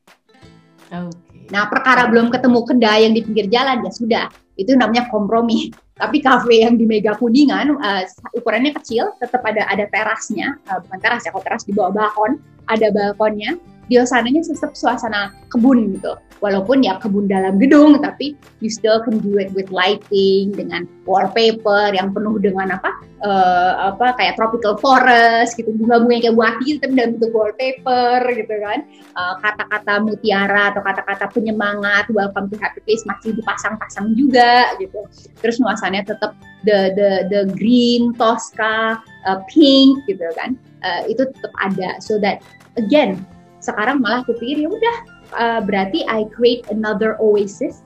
Okay. 0.90 1.30
Nah, 1.50 1.66
perkara 1.66 2.06
belum 2.06 2.30
ketemu 2.30 2.62
kedai 2.62 3.06
yang 3.06 3.14
di 3.14 3.22
pinggir 3.26 3.46
jalan 3.50 3.82
ya 3.82 3.90
sudah, 3.90 4.26
itu 4.54 4.74
namanya 4.78 5.10
kompromi. 5.10 5.70
Tapi 6.00 6.24
kafe 6.24 6.64
yang 6.64 6.80
di 6.80 6.88
Mega 6.88 7.12
Kuningan 7.12 7.76
uh, 7.76 8.02
ukurannya 8.32 8.72
kecil, 8.72 9.12
tetap 9.20 9.44
ada 9.44 9.68
ada 9.68 9.84
terasnya, 9.92 10.56
uh, 10.72 10.80
bukan 10.80 10.96
teras 10.96 11.28
ya, 11.28 11.30
kalau 11.36 11.44
teras 11.44 11.62
di 11.68 11.76
bawah 11.76 11.92
balkon, 11.92 12.40
ada 12.72 12.88
balkonnya 12.88 13.60
suasananya 13.90 14.46
tetap 14.46 14.78
suasana 14.78 15.34
kebun 15.50 15.98
gitu. 15.98 16.14
Walaupun 16.40 16.80
ya 16.80 16.96
kebun 16.96 17.28
dalam 17.28 17.60
gedung, 17.60 18.00
tapi 18.00 18.32
you 18.64 18.72
still 18.72 18.96
can 19.04 19.20
do 19.20 19.36
it 19.36 19.52
with 19.52 19.68
lighting, 19.68 20.48
dengan 20.56 20.88
wallpaper 21.04 21.92
yang 21.92 22.16
penuh 22.16 22.40
dengan 22.40 22.80
apa, 22.80 22.96
uh, 23.20 23.92
apa 23.92 24.16
kayak 24.16 24.40
tropical 24.40 24.80
forest 24.80 25.60
gitu, 25.60 25.68
bunga-bunga 25.76 26.16
yang 26.16 26.24
kayak 26.24 26.36
buah 26.40 26.52
tapi 26.56 26.92
dalam 26.96 27.10
bentuk 27.20 27.32
wallpaper 27.36 28.18
gitu 28.32 28.54
kan. 28.56 28.78
Uh, 29.12 29.34
kata-kata 29.44 29.92
mutiara 30.00 30.72
atau 30.72 30.80
kata-kata 30.80 31.28
penyemangat, 31.28 32.08
welcome 32.08 32.48
to 32.48 32.56
happy 32.56 32.80
place 32.88 33.04
masih 33.04 33.36
dipasang-pasang 33.36 34.16
juga 34.16 34.72
gitu. 34.80 34.96
Terus 35.44 35.60
nuansanya 35.60 36.08
tetap 36.08 36.32
the 36.64 36.88
the 36.96 37.10
the 37.28 37.40
green, 37.52 38.16
tosca, 38.16 38.96
uh, 39.28 39.38
pink 39.52 40.00
gitu 40.08 40.24
kan. 40.40 40.56
Uh, 40.80 41.04
itu 41.04 41.28
tetap 41.28 41.52
ada 41.60 42.00
so 42.00 42.16
that 42.16 42.40
again 42.80 43.20
sekarang 43.60 44.00
malah 44.00 44.24
aku 44.24 44.34
pikir 44.36 44.64
ya 44.64 44.68
udah 44.72 44.96
uh, 45.36 45.60
berarti 45.64 46.02
I 46.08 46.24
create 46.32 46.66
another 46.72 47.16
oasis. 47.20 47.84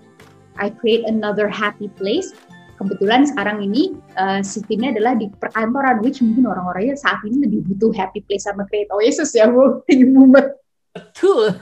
I 0.54 0.70
create 0.70 1.02
another 1.10 1.50
happy 1.50 1.90
place. 1.98 2.30
Kebetulan 2.78 3.26
sekarang 3.26 3.62
ini 3.62 3.94
uh, 4.18 4.42
sistemnya 4.42 4.94
adalah 4.94 5.14
di 5.14 5.30
perkantoran 5.38 6.02
which 6.02 6.22
mungkin 6.22 6.46
orang-orangnya 6.50 6.98
saat 6.98 7.22
ini 7.26 7.46
lebih 7.46 7.62
butuh 7.70 7.94
happy 7.94 8.22
place 8.26 8.46
sama 8.46 8.66
create 8.66 8.90
oasis 8.90 9.34
ya 9.34 9.46
bu. 9.50 9.82
Betul. 10.94 11.50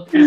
Oke. 0.00 0.24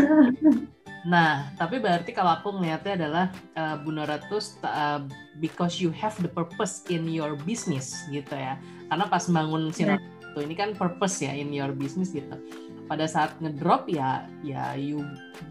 Nah, 1.01 1.49
tapi 1.57 1.81
berarti 1.81 2.13
kalau 2.13 2.37
aku 2.37 2.53
ngeliatnya 2.61 2.93
adalah 2.93 3.25
uh, 3.57 3.75
Bu 3.81 3.89
Nora 3.89 4.21
tuh 4.29 4.41
uh, 4.61 5.01
because 5.41 5.81
you 5.81 5.89
have 5.89 6.13
the 6.21 6.29
purpose 6.29 6.85
in 6.93 7.09
your 7.09 7.33
business 7.43 7.97
gitu 8.13 8.31
ya. 8.37 8.61
Karena 8.87 9.09
pas 9.09 9.25
bangun 9.25 9.73
sinar 9.73 9.97
itu 9.97 10.39
ini 10.45 10.55
kan 10.55 10.77
purpose 10.77 11.25
ya 11.25 11.33
in 11.33 11.49
your 11.49 11.73
business 11.73 12.13
gitu. 12.13 12.31
Pada 12.85 13.09
saat 13.09 13.33
ngedrop 13.41 13.89
ya 13.89 14.29
ya 14.45 14.77
you 14.77 15.01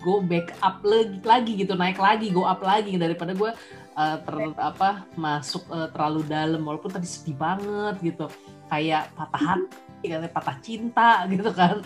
go 0.01 0.23
back 0.23 0.55
up 0.63 0.81
lagi, 0.87 1.19
lagi 1.27 1.53
gitu 1.59 1.75
naik 1.75 1.99
lagi 1.99 2.31
go 2.31 2.47
up 2.47 2.63
lagi. 2.63 2.95
Daripada 2.95 3.35
gue 3.35 3.51
uh, 3.99 4.17
ter 4.23 4.35
apa 4.57 5.05
masuk 5.19 5.67
uh, 5.69 5.91
terlalu 5.91 6.23
dalam 6.31 6.63
walaupun 6.63 6.95
tadi 6.95 7.11
sedih 7.11 7.35
banget 7.35 8.15
gitu. 8.15 8.31
Kayak 8.71 9.11
patah 9.19 9.43
hati 9.43 10.07
kayak 10.07 10.33
patah 10.33 10.57
cinta 10.63 11.27
gitu 11.27 11.51
kan. 11.51 11.83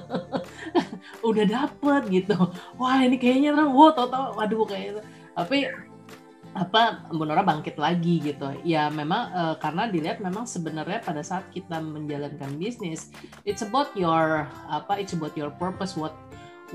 Udah 1.28 1.44
dapet 1.44 2.02
gitu. 2.08 2.38
Wah 2.78 3.02
ini 3.02 3.18
kayaknya 3.18 3.58
tau 3.58 4.06
tau 4.06 4.38
waduh 4.38 4.62
kayak 4.64 5.02
tapi 5.34 5.64
apa 6.60 7.08
Bu 7.08 7.24
Nora 7.24 7.40
bangkit 7.40 7.80
lagi 7.80 8.20
gitu. 8.20 8.52
Ya 8.60 8.92
memang 8.92 9.32
uh, 9.32 9.56
karena 9.56 9.88
dilihat 9.88 10.20
memang 10.20 10.44
sebenarnya 10.44 11.00
pada 11.00 11.24
saat 11.24 11.48
kita 11.56 11.80
menjalankan 11.80 12.60
bisnis 12.60 13.08
it's 13.48 13.64
about 13.64 13.88
your 13.96 14.44
apa 14.68 15.00
it's 15.00 15.16
about 15.16 15.32
your 15.40 15.48
purpose 15.56 15.96
what 15.96 16.12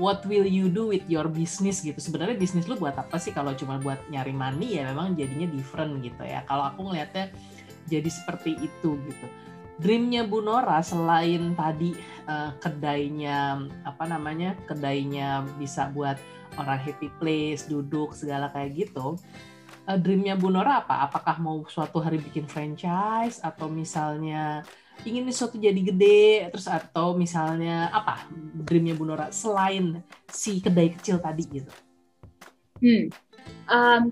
what 0.02 0.26
will 0.26 0.44
you 0.44 0.66
do 0.66 0.90
with 0.90 1.06
your 1.06 1.30
business 1.30 1.86
gitu. 1.86 2.02
Sebenarnya 2.02 2.34
bisnis 2.34 2.66
lu 2.66 2.74
buat 2.74 2.98
apa 2.98 3.14
sih? 3.14 3.30
Kalau 3.30 3.54
cuma 3.54 3.78
buat 3.78 4.02
nyari 4.10 4.34
money 4.34 4.82
ya 4.82 4.90
memang 4.90 5.14
jadinya 5.14 5.46
different 5.54 6.02
gitu 6.02 6.22
ya. 6.26 6.42
Kalau 6.50 6.66
aku 6.74 6.90
ngelihatnya 6.90 7.30
jadi 7.86 8.10
seperti 8.10 8.58
itu 8.58 8.98
gitu. 9.06 9.26
Dreamnya 9.76 10.26
Bu 10.26 10.40
Nora 10.40 10.80
selain 10.80 11.52
tadi 11.54 11.94
uh, 12.26 12.50
kedainya 12.58 13.60
apa 13.86 14.08
namanya 14.08 14.58
kedainya 14.66 15.46
bisa 15.60 15.92
buat 15.92 16.18
orang 16.56 16.80
happy 16.80 17.12
place 17.20 17.68
duduk 17.68 18.16
segala 18.16 18.48
kayak 18.50 18.88
gitu 18.88 19.20
uh, 19.86 19.98
dreamnya 19.98 20.34
Bu 20.34 20.50
Nora 20.50 20.82
apa? 20.82 21.06
Apakah 21.06 21.38
mau 21.38 21.62
suatu 21.70 22.02
hari 22.02 22.18
bikin 22.18 22.50
franchise 22.50 23.38
atau 23.40 23.70
misalnya 23.70 24.66
ingin 25.04 25.28
suatu 25.28 25.60
jadi 25.60 25.76
gede 25.76 26.48
terus 26.48 26.64
atau 26.64 27.12
misalnya 27.12 27.92
apa 27.92 28.26
dreamnya 28.66 28.94
Bu 28.98 29.04
Nora 29.06 29.30
selain 29.30 30.02
si 30.28 30.58
kedai 30.58 30.92
kecil 30.98 31.22
tadi 31.22 31.42
gitu? 31.46 31.72
Hmm. 32.82 33.08
Um, 33.70 34.02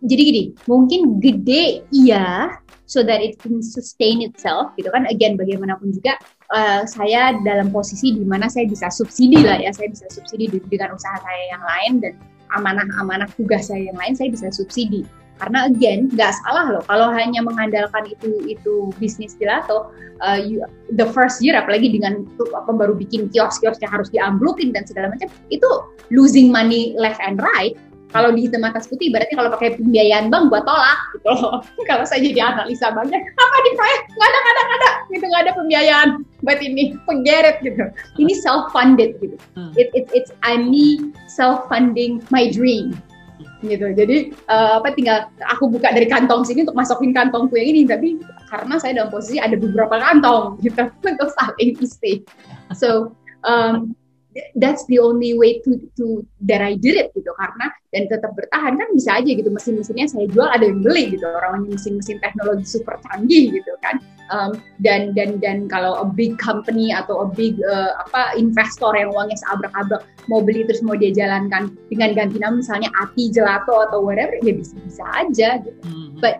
jadi 0.00 0.22
gini, 0.32 0.42
mungkin 0.64 1.20
gede 1.20 1.84
iya, 1.92 2.56
so 2.88 3.04
that 3.04 3.20
it 3.20 3.36
can 3.36 3.60
sustain 3.60 4.24
itself 4.24 4.72
gitu 4.80 4.88
kan. 4.88 5.04
Again, 5.12 5.36
bagaimanapun 5.36 5.92
juga 5.92 6.16
uh, 6.56 6.88
saya 6.88 7.36
dalam 7.44 7.68
posisi 7.68 8.16
di 8.16 8.24
mana 8.24 8.48
saya 8.48 8.64
bisa 8.64 8.88
subsidi 8.88 9.44
lah 9.44 9.60
ya, 9.60 9.70
saya 9.76 9.92
bisa 9.92 10.08
subsidi 10.08 10.48
dengan 10.72 10.96
usaha 10.96 11.20
saya 11.20 11.42
yang 11.52 11.62
lain 11.62 11.92
dan 12.00 12.14
amanah-amanah 12.56 13.28
tugas 13.36 13.68
saya 13.68 13.90
yang 13.90 13.98
lain 13.98 14.14
saya 14.14 14.28
bisa 14.32 14.50
subsidi. 14.50 15.06
Karena 15.40 15.72
again 15.72 16.12
nggak 16.12 16.36
salah 16.44 16.68
loh 16.68 16.84
kalau 16.84 17.08
hanya 17.16 17.40
mengandalkan 17.40 18.12
itu 18.12 18.44
itu 18.44 18.92
bisnis 19.00 19.32
gelato 19.40 19.88
uh, 20.20 20.36
you, 20.36 20.60
the 21.00 21.08
first 21.16 21.40
year 21.40 21.56
apalagi 21.56 21.88
dengan 21.88 22.28
apa 22.52 22.70
baru 22.76 22.92
bikin 22.92 23.32
kios-kiosnya 23.32 23.88
harus 23.88 24.12
diamblukin 24.12 24.76
dan 24.76 24.84
segala 24.84 25.08
macam 25.08 25.32
itu 25.48 25.70
losing 26.12 26.52
money 26.52 26.92
left 27.00 27.16
and 27.24 27.40
right 27.40 27.72
kalau 28.10 28.34
di 28.34 28.46
hitam 28.46 28.66
atas 28.66 28.90
putih 28.90 29.14
berarti 29.14 29.38
kalau 29.38 29.50
pakai 29.54 29.78
pembiayaan 29.78 30.30
bank 30.30 30.50
buat 30.50 30.66
tolak 30.66 30.98
gitu 31.14 31.30
loh. 31.30 31.62
Kalau 31.90 32.04
saya 32.06 32.20
jadi 32.26 32.42
analisa 32.42 32.90
banknya 32.90 33.22
apa 33.22 33.56
di 33.62 33.70
proyek 33.78 34.00
nggak 34.10 34.28
ada 34.28 34.38
nggak 34.38 34.52
ada 34.54 34.62
nggak 34.62 34.78
ada. 34.78 34.90
Gitu 35.10 35.24
nggak 35.24 35.42
ada 35.42 35.52
pembiayaan. 35.54 36.08
Buat 36.42 36.58
ini 36.62 36.82
it 36.98 37.56
gitu. 37.62 37.84
Ini 38.18 38.32
self 38.34 38.74
funded 38.74 39.14
gitu. 39.22 39.36
Hmm. 39.54 39.70
it, 39.78 39.94
it 39.94 40.10
it's 40.10 40.34
I 40.42 40.58
me 40.58 41.14
self 41.30 41.70
funding 41.70 42.22
my 42.34 42.50
dream 42.50 42.98
gitu. 43.62 43.92
Jadi 43.92 44.34
uh, 44.48 44.80
apa 44.82 44.96
tinggal 44.96 45.28
aku 45.46 45.70
buka 45.70 45.92
dari 45.92 46.08
kantong 46.08 46.42
sini 46.48 46.66
untuk 46.66 46.78
masukin 46.78 47.14
kantongku 47.14 47.54
yang 47.54 47.70
ini. 47.70 47.82
Tapi 47.86 48.18
karena 48.50 48.74
saya 48.82 48.92
dalam 48.98 49.10
posisi 49.14 49.38
ada 49.38 49.54
beberapa 49.54 50.02
kantong 50.02 50.58
gitu 50.66 50.82
untuk 51.14 51.30
saling 51.38 51.78
isi 51.78 52.26
so 52.74 53.14
um, 53.46 53.94
that's 54.54 54.86
the 54.86 54.98
only 54.98 55.34
way 55.34 55.58
to 55.66 55.78
to 55.98 56.22
that 56.46 56.62
I 56.62 56.78
did 56.78 56.96
it 56.96 57.10
gitu. 57.14 57.30
Karena 57.34 57.70
dan 57.90 58.06
tetap 58.06 58.32
bertahan 58.38 58.78
kan 58.78 58.88
bisa 58.94 59.18
aja 59.18 59.30
gitu. 59.30 59.50
Mesin-mesinnya 59.50 60.06
saya 60.06 60.26
jual 60.30 60.46
ada 60.46 60.62
yang 60.62 60.82
beli 60.82 61.18
gitu. 61.18 61.26
Orang 61.26 61.66
mesin-mesin 61.66 62.22
teknologi 62.22 62.66
super 62.66 62.96
canggih 63.10 63.50
gitu 63.54 63.72
kan. 63.82 63.98
Um, 64.30 64.62
dan 64.78 65.10
dan 65.18 65.42
dan 65.42 65.66
kalau 65.66 65.98
a 65.98 66.06
big 66.06 66.38
company 66.38 66.94
atau 66.94 67.26
a 67.26 67.28
big 67.34 67.58
uh, 67.66 67.98
apa 68.06 68.38
investor 68.38 68.94
yang 68.94 69.10
uangnya 69.10 69.34
seabrak-abrak 69.42 70.06
mau 70.30 70.38
beli 70.38 70.62
terus 70.70 70.86
mau 70.86 70.94
dia 70.94 71.10
jalankan 71.10 71.74
dengan 71.90 72.14
ganti 72.14 72.38
nama 72.38 72.54
misalnya 72.62 72.94
Ati 73.02 73.34
Gelato 73.34 73.74
atau 73.90 73.98
whatever 73.98 74.38
ya 74.46 74.54
bisa 74.54 74.78
bisa 74.86 75.02
aja 75.18 75.58
gitu. 75.66 75.74
Mm-hmm. 75.82 76.22
but 76.22 76.38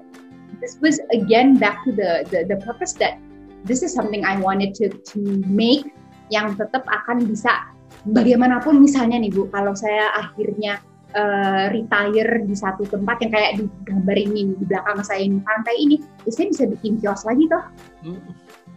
this 0.62 0.78
was 0.78 1.02
again 1.10 1.58
back 1.58 1.82
to 1.82 1.90
the, 1.90 2.22
the 2.30 2.46
the 2.46 2.62
purpose 2.62 2.94
that 2.94 3.18
this 3.66 3.82
is 3.82 3.90
something 3.90 4.22
I 4.22 4.38
wanted 4.38 4.76
to 4.78 4.94
to 4.94 5.20
make 5.50 5.90
yang 6.30 6.54
tetap 6.54 6.86
akan 6.86 7.26
bisa 7.26 7.50
bagaimanapun 8.08 8.80
misalnya 8.80 9.20
nih 9.20 9.32
Bu, 9.32 9.48
kalau 9.52 9.76
saya 9.76 10.08
akhirnya 10.16 10.80
uh, 11.12 11.68
retire 11.72 12.44
di 12.46 12.54
satu 12.56 12.86
tempat 12.88 13.20
yang 13.24 13.32
kayak 13.32 13.52
di 13.60 13.64
gambar 13.84 14.16
ini 14.16 14.56
di 14.56 14.64
belakang 14.64 15.00
saya 15.04 15.20
ini 15.26 15.38
pantai 15.42 15.76
ini, 15.76 15.96
ya 16.24 16.30
saya 16.32 16.46
bisa 16.52 16.64
bikin 16.68 16.96
kios 17.00 17.22
lagi 17.28 17.44
toh. 17.50 17.64
Hmm, 18.06 18.20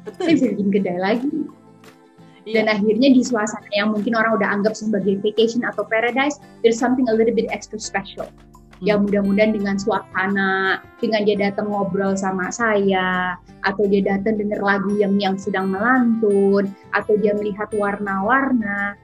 betul. 0.04 0.24
Saya 0.28 0.34
bisa 0.36 0.48
bikin 0.56 0.70
kedai 0.74 1.00
lagi. 1.00 1.32
Iya. 2.44 2.60
Dan 2.60 2.66
akhirnya 2.76 3.10
di 3.16 3.24
suasana 3.24 3.72
yang 3.72 3.96
mungkin 3.96 4.20
orang 4.20 4.36
udah 4.36 4.50
anggap 4.52 4.76
sebagai 4.76 5.16
vacation 5.24 5.64
atau 5.64 5.88
paradise, 5.88 6.44
there's 6.60 6.76
something 6.76 7.08
a 7.08 7.16
little 7.16 7.32
bit 7.32 7.48
extra 7.56 7.80
special. 7.80 8.28
Hmm. 8.28 8.84
Ya 8.84 9.00
mudah-mudahan 9.00 9.56
dengan 9.56 9.80
suasana, 9.80 10.84
dengan 11.00 11.24
dia 11.24 11.40
datang 11.40 11.72
ngobrol 11.72 12.20
sama 12.20 12.52
saya, 12.52 13.40
atau 13.64 13.88
dia 13.88 14.04
datang 14.04 14.36
denger 14.36 14.60
lagu 14.60 14.92
yang 15.00 15.16
yang 15.24 15.40
sedang 15.40 15.72
melantun, 15.72 16.68
atau 16.92 17.16
dia 17.16 17.32
melihat 17.32 17.72
warna-warna, 17.80 19.00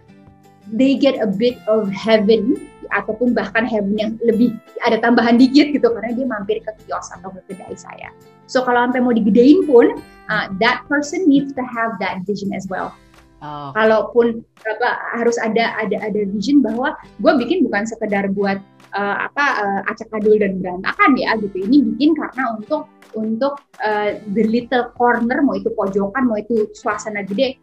they 0.73 0.97
get 0.97 1.17
a 1.21 1.27
bit 1.27 1.57
of 1.69 1.89
heaven 1.89 2.57
ataupun 2.89 3.37
bahkan 3.37 3.69
heaven 3.69 3.93
yang 3.97 4.11
lebih 4.25 4.57
ada 4.81 4.97
tambahan 4.97 5.37
dikit 5.37 5.69
gitu 5.73 5.87
karena 5.93 6.11
dia 6.13 6.25
mampir 6.25 6.57
ke 6.61 6.71
kios 6.85 7.13
atau 7.13 7.29
ke 7.29 7.53
kedai 7.53 7.75
saya. 7.77 8.09
So 8.49 8.65
kalau 8.65 8.89
sampai 8.89 9.01
mau 9.05 9.13
digedein 9.13 9.65
pun, 9.69 10.01
uh, 10.33 10.45
that 10.57 10.81
person 10.89 11.29
needs 11.29 11.53
to 11.53 11.61
have 11.61 12.01
that 12.01 12.25
vision 12.25 12.49
as 12.49 12.65
well. 12.65 12.97
Oh. 13.39 13.71
Kalaupun 13.71 14.43
apa, 14.67 14.89
harus 15.15 15.39
ada 15.39 15.71
ada 15.79 15.95
ada 16.03 16.21
vision 16.33 16.59
bahwa 16.59 16.97
gue 17.23 17.33
bikin 17.39 17.63
bukan 17.63 17.87
sekedar 17.87 18.27
buat 18.35 18.59
uh, 18.91 19.17
apa 19.31 19.45
uh, 19.63 19.79
acak 19.87 20.11
adul 20.11 20.35
dan 20.41 20.59
berantakan 20.59 21.15
ya 21.15 21.37
gitu. 21.39 21.63
Ini 21.63 21.77
bikin 21.93 22.17
karena 22.19 22.57
untuk 22.57 22.89
untuk 23.15 23.61
uh, 23.79 24.19
the 24.35 24.43
little 24.43 24.91
corner 24.99 25.39
mau 25.39 25.55
itu 25.55 25.71
pojokan 25.71 26.27
mau 26.27 26.35
itu 26.41 26.67
suasana 26.75 27.23
gede. 27.23 27.55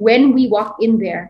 When 0.00 0.32
we 0.32 0.48
walk 0.48 0.80
in 0.80 0.96
there, 0.96 1.28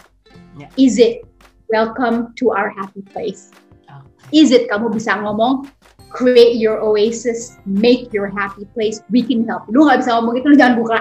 Yeah. 0.59 0.71
Is 0.77 0.99
it 0.99 1.27
welcome 1.69 2.35
to 2.43 2.51
our 2.51 2.71
happy 2.71 3.03
place? 3.03 3.51
Okay. 3.87 4.39
Is 4.41 4.51
it 4.51 4.67
kamu 4.71 4.95
bisa 4.95 5.15
ngomong 5.23 5.71
create 6.11 6.59
your 6.59 6.83
oasis, 6.83 7.57
make 7.65 8.13
your 8.13 8.29
happy 8.29 8.67
place, 8.75 9.01
we 9.11 9.23
can 9.23 9.47
help. 9.47 9.65
Lu 9.71 9.87
nggak 9.87 10.03
bisa 10.03 10.19
ngomong 10.19 10.35
itu, 10.37 10.47
lu 10.51 10.57
jangan 10.59 10.77
buka. 10.83 10.99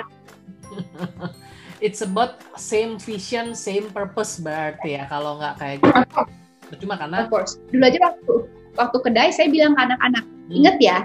it's 1.85 2.05
about 2.05 2.39
same 2.55 3.01
vision, 3.01 3.57
same 3.57 3.89
purpose 3.89 4.37
berarti 4.39 4.95
ya. 5.01 5.09
Kalau 5.09 5.41
nggak 5.41 5.57
kayak 5.57 5.77
gitu, 5.81 6.21
percuma 6.69 6.95
karena. 6.95 7.25
Of 7.25 7.33
course. 7.33 7.57
Dulu 7.73 7.83
aja 7.83 7.99
waktu 8.05 8.33
waktu 8.77 8.97
kedai 9.01 9.29
saya 9.33 9.49
bilang 9.49 9.73
ke 9.75 9.81
anak-anak, 9.81 10.23
hmm. 10.23 10.55
inget 10.55 10.77
ya, 10.79 10.97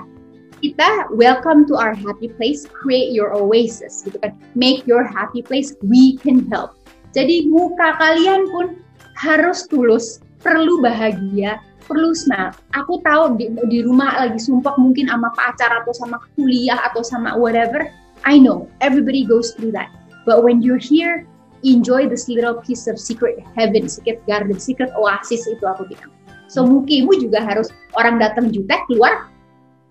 kita 0.61 1.09
welcome 1.17 1.65
to 1.65 1.75
our 1.75 1.97
happy 1.97 2.29
place, 2.29 2.69
create 2.69 3.11
your 3.11 3.33
oasis, 3.33 4.05
gitu 4.05 4.21
kan. 4.21 4.37
Make 4.53 4.85
your 4.85 5.03
happy 5.03 5.41
place, 5.41 5.73
we 5.81 6.21
can 6.21 6.47
help. 6.53 6.77
Jadi 7.15 7.47
muka 7.47 7.95
kalian 8.03 8.51
pun 8.51 8.83
harus 9.15 9.71
tulus, 9.71 10.19
perlu 10.43 10.83
bahagia, 10.83 11.63
perlu 11.87 12.11
smile. 12.11 12.51
Aku 12.75 12.99
tahu 13.07 13.39
di, 13.39 13.55
di 13.71 13.87
rumah 13.87 14.27
lagi 14.27 14.43
sumpah 14.43 14.75
mungkin 14.75 15.07
sama 15.07 15.31
pacar 15.39 15.71
atau 15.71 15.95
sama 15.95 16.19
kuliah 16.35 16.83
atau 16.91 17.07
sama 17.07 17.39
whatever. 17.39 17.87
I 18.27 18.43
know 18.43 18.67
everybody 18.83 19.23
goes 19.23 19.55
through 19.55 19.71
that. 19.79 19.95
But 20.27 20.43
when 20.43 20.59
you're 20.59 20.83
here, 20.83 21.23
enjoy 21.63 22.11
this 22.11 22.27
little 22.27 22.59
piece 22.59 22.91
of 22.91 22.99
secret 22.99 23.39
heaven, 23.55 23.87
secret 23.87 24.19
garden, 24.27 24.59
secret 24.59 24.91
oasis 24.99 25.47
itu 25.47 25.63
aku 25.63 25.87
bilang. 25.87 26.11
So 26.51 26.67
mukimu 26.67 27.15
juga 27.23 27.47
harus 27.47 27.71
orang 27.95 28.19
datang 28.19 28.51
jutek 28.51 28.83
keluar 28.91 29.31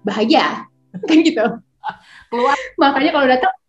bahagia 0.03 0.67
kan 1.07 1.17
gitu. 1.23 1.45
Keluar. 2.27 2.59
Makanya 2.75 3.11
kalau 3.15 3.27
datang 3.31 3.53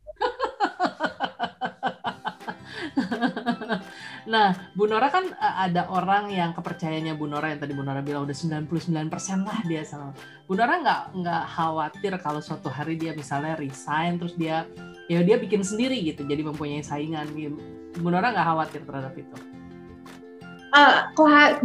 Nah, 4.25 4.57
Bu 4.73 4.89
Nora 4.89 5.13
kan 5.13 5.29
uh, 5.37 5.57
ada 5.69 5.85
orang 5.93 6.33
yang 6.33 6.57
kepercayaannya 6.57 7.13
Bu 7.17 7.29
Nora 7.29 7.53
yang 7.53 7.61
tadi 7.61 7.77
Bu 7.77 7.85
Nora 7.85 8.01
bilang 8.01 8.25
udah 8.25 8.33
99% 8.33 9.45
lah 9.45 9.61
dia 9.69 9.85
sama. 9.85 10.17
Bu 10.49 10.57
Nora 10.57 10.81
nggak 10.81 11.01
nggak 11.21 11.43
khawatir 11.53 12.13
kalau 12.25 12.41
suatu 12.41 12.73
hari 12.73 12.97
dia 12.97 13.13
misalnya 13.13 13.57
resign 13.61 14.17
terus 14.17 14.33
dia 14.41 14.65
ya 15.13 15.21
dia 15.21 15.37
bikin 15.37 15.61
sendiri 15.61 16.01
gitu 16.01 16.25
jadi 16.25 16.41
mempunyai 16.41 16.81
saingan. 16.81 17.29
Bu 18.01 18.09
Nora 18.09 18.33
nggak 18.33 18.47
khawatir 18.49 18.81
terhadap 18.89 19.13
itu? 19.13 19.37
Uh, 20.73 21.05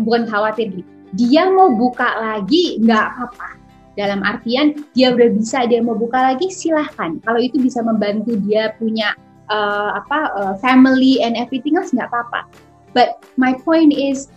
bukan 0.04 0.28
khawatir. 0.28 0.84
Dia 1.16 1.48
mau 1.50 1.72
buka 1.74 2.12
lagi 2.20 2.78
nggak 2.84 3.06
apa-apa. 3.16 3.50
Dalam 3.96 4.20
artian 4.22 4.76
dia 4.94 5.16
udah 5.16 5.32
bisa 5.32 5.64
dia 5.64 5.80
mau 5.80 5.96
buka 5.96 6.36
lagi 6.36 6.52
silahkan. 6.52 7.24
Kalau 7.24 7.40
itu 7.40 7.56
bisa 7.58 7.80
membantu 7.82 8.36
dia 8.44 8.76
punya 8.76 9.16
uh, 9.50 10.00
apa 10.00 10.20
uh, 10.38 10.54
family 10.62 11.22
and 11.22 11.36
everything 11.36 11.76
else 11.78 11.92
nggak 11.92 12.10
apa-apa. 12.10 12.48
But 12.94 13.22
my 13.38 13.54
point 13.54 13.94
is, 13.94 14.30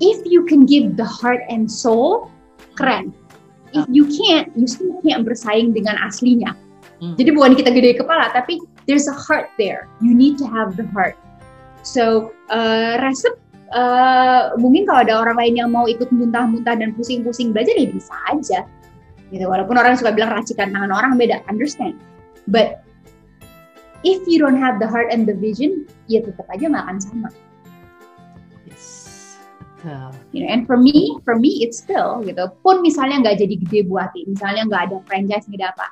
if 0.00 0.20
you 0.28 0.44
can 0.44 0.68
give 0.68 0.96
the 0.96 1.06
heart 1.06 1.40
and 1.48 1.70
soul, 1.70 2.28
keren. 2.76 3.12
If 3.70 3.86
you 3.86 4.10
can't, 4.10 4.50
you 4.58 4.66
still 4.66 4.98
can't 5.06 5.22
bersaing 5.22 5.70
dengan 5.70 5.94
aslinya. 6.02 6.58
Hmm. 6.98 7.14
Jadi 7.14 7.30
bukan 7.32 7.54
kita 7.54 7.70
gede 7.70 8.02
kepala, 8.02 8.28
tapi 8.34 8.58
there's 8.90 9.06
a 9.06 9.14
heart 9.14 9.54
there. 9.56 9.86
You 10.02 10.12
need 10.12 10.36
to 10.42 10.46
have 10.50 10.74
the 10.74 10.84
heart. 10.90 11.14
So 11.86 12.34
uh, 12.50 12.98
resep 13.00 13.38
uh, 13.72 14.58
mungkin 14.58 14.84
kalau 14.84 15.00
ada 15.06 15.14
orang 15.22 15.36
lain 15.38 15.54
yang 15.64 15.70
mau 15.70 15.86
ikut 15.86 16.10
muntah-muntah 16.10 16.76
dan 16.76 16.92
pusing-pusing 16.98 17.54
belajar 17.54 17.74
ya 17.78 17.88
bisa 17.88 18.14
aja. 18.28 18.60
Gitu. 19.30 19.46
Walaupun 19.46 19.78
orang 19.78 19.94
suka 19.94 20.10
bilang 20.10 20.34
racikan 20.34 20.74
tangan 20.74 20.90
orang 20.90 21.14
beda, 21.14 21.40
understand. 21.46 21.96
But 22.50 22.82
if 24.04 24.24
you 24.26 24.38
don't 24.40 24.56
have 24.56 24.80
the 24.80 24.88
heart 24.88 25.08
and 25.12 25.28
the 25.28 25.36
vision, 25.36 25.84
ya 26.08 26.24
tetap 26.24 26.48
aja 26.48 26.64
nggak 26.68 26.84
akan 26.88 26.98
sama. 27.00 27.28
Yes. 28.64 28.84
Uh. 29.80 30.12
You 30.32 30.44
know, 30.44 30.50
and 30.52 30.64
for 30.68 30.76
me, 30.76 31.16
for 31.24 31.36
me 31.36 31.64
it's 31.64 31.80
still 31.80 32.20
gitu. 32.24 32.48
Pun 32.64 32.84
misalnya 32.84 33.24
nggak 33.24 33.36
jadi 33.40 33.54
gede 33.66 33.80
buatin, 33.88 34.32
misalnya 34.32 34.68
nggak 34.68 34.82
ada 34.92 34.96
franchise, 35.08 35.48
nggak 35.48 35.60
ada 35.60 35.68
apa. 35.76 35.88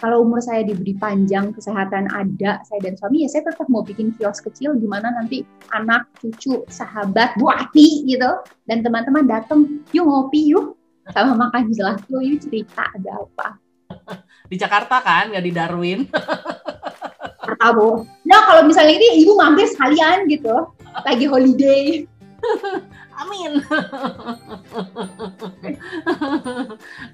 Kalau 0.00 0.24
umur 0.24 0.40
saya 0.40 0.64
diberi 0.64 0.96
panjang, 0.96 1.52
kesehatan 1.52 2.08
ada, 2.08 2.64
saya 2.64 2.80
dan 2.80 2.96
suami, 2.96 3.20
ya 3.20 3.28
saya 3.28 3.52
tetap 3.52 3.68
mau 3.68 3.84
bikin 3.84 4.16
kios 4.16 4.40
kecil 4.40 4.72
gimana 4.80 5.12
nanti 5.12 5.44
anak, 5.76 6.08
cucu, 6.16 6.64
sahabat, 6.72 7.36
buati 7.36 8.08
gitu. 8.08 8.40
Dan 8.64 8.80
teman-teman 8.80 9.28
datang, 9.28 9.84
yuk 9.92 10.08
ngopi 10.08 10.56
yuk, 10.56 10.72
sama 11.12 11.36
makan 11.36 11.68
jelas 11.76 12.00
yuk 12.08 12.40
cerita 12.40 12.88
ada 12.96 13.28
apa. 13.28 13.48
Di 14.50 14.56
Jakarta 14.56 15.04
kan, 15.04 15.36
nggak 15.36 15.44
di 15.44 15.52
Darwin. 15.52 16.00
Martabo. 17.50 18.06
Nah 18.22 18.40
kalau 18.46 18.62
misalnya 18.62 18.94
ini 18.94 19.26
ibu 19.26 19.34
mampir 19.34 19.66
sekalian 19.66 20.30
gitu, 20.30 20.70
lagi 21.02 21.26
holiday. 21.26 22.06
Amin. 23.20 23.60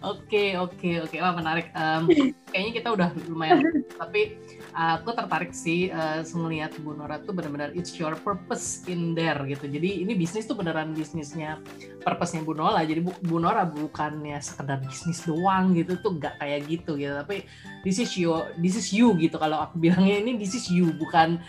Oke 0.07 0.55
oke 0.55 0.91
oke, 1.03 1.17
wah 1.19 1.35
menarik. 1.35 1.75
Um, 1.75 2.07
kayaknya 2.55 2.73
kita 2.79 2.89
udah 2.95 3.09
lumayan, 3.27 3.59
tapi 3.99 4.39
aku 4.77 5.17
tertarik 5.17 5.57
sih 5.57 5.89
uh, 5.89 6.21
melihat 6.45 6.77
Bu 6.85 6.93
Nora 6.93 7.17
tuh 7.25 7.33
benar-benar 7.33 7.73
it's 7.73 7.97
your 7.97 8.13
purpose 8.21 8.85
in 8.85 9.17
there 9.17 9.41
gitu. 9.49 9.65
Jadi 9.65 10.05
ini 10.05 10.13
bisnis 10.13 10.45
tuh 10.45 10.53
beneran 10.53 10.93
bisnisnya 10.93 11.65
purpose-nya 12.05 12.45
Bu 12.45 12.53
Nora. 12.53 12.85
Jadi 12.85 13.01
Bu, 13.01 13.17
Bu 13.25 13.41
Nora 13.41 13.65
bukannya 13.65 14.37
sekedar 14.45 14.85
bisnis 14.85 15.25
doang 15.25 15.73
gitu 15.73 15.97
tuh 16.05 16.21
nggak 16.21 16.37
kayak 16.37 16.69
gitu 16.69 17.01
gitu. 17.01 17.17
Tapi 17.17 17.49
this 17.89 17.97
is 17.97 18.13
you, 18.21 18.37
this 18.61 18.77
is 18.77 18.93
you 18.93 19.17
gitu. 19.17 19.41
Kalau 19.41 19.65
aku 19.65 19.81
bilangnya 19.81 20.21
ini 20.21 20.37
this 20.37 20.53
is 20.53 20.69
you 20.69 20.93
bukan 20.93 21.41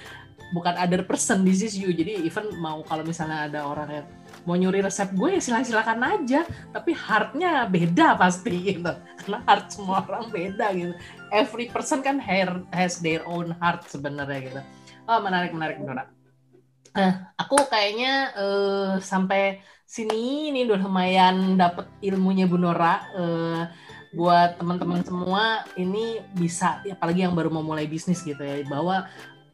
bukan 0.55 0.79
other 0.79 1.03
person 1.03 1.43
this 1.43 1.59
is 1.59 1.75
you 1.75 1.91
jadi 1.91 2.23
even 2.23 2.47
mau 2.63 2.79
kalau 2.87 3.03
misalnya 3.03 3.51
ada 3.51 3.67
orang 3.67 3.89
yang 3.91 4.07
mau 4.47 4.55
nyuri 4.55 4.79
resep 4.79 5.11
gue 5.11 5.35
ya 5.35 5.41
silakan 5.43 5.67
silakan 5.67 5.99
aja. 6.07 6.41
Tapi 6.71 6.95
heartnya 6.95 7.67
beda 7.67 8.15
pasti 8.15 8.55
gitu. 8.79 8.93
Karena 9.19 9.43
heart 9.43 9.65
semua 9.75 10.07
orang 10.07 10.31
beda 10.31 10.71
gitu. 10.71 10.95
Every 11.35 11.67
person 11.67 11.99
kan 11.99 12.17
has 12.71 13.03
their 13.03 13.27
own 13.27 13.51
heart 13.59 13.83
sebenarnya 13.91 14.39
gitu. 14.39 14.61
Oh 15.05 15.19
menarik 15.19 15.51
menarik 15.51 15.77
menarik 15.83 16.15
eh, 16.97 17.13
aku 17.37 17.57
kayaknya 17.69 18.33
uh, 18.33 18.91
sampai 18.97 19.61
sini 19.85 20.49
ini 20.49 20.65
udah 20.65 20.79
lumayan 20.81 21.55
dapet 21.55 21.85
ilmunya 22.01 22.49
Bu 22.49 22.57
Nora. 22.57 23.05
Uh, 23.13 23.63
buat 24.15 24.55
teman-teman 24.57 25.03
semua 25.03 25.67
ini 25.75 26.23
bisa 26.33 26.79
apalagi 26.87 27.27
yang 27.27 27.35
baru 27.35 27.51
mau 27.51 27.61
mulai 27.61 27.85
bisnis 27.85 28.23
gitu 28.23 28.39
ya 28.39 28.63
bahwa 28.65 29.05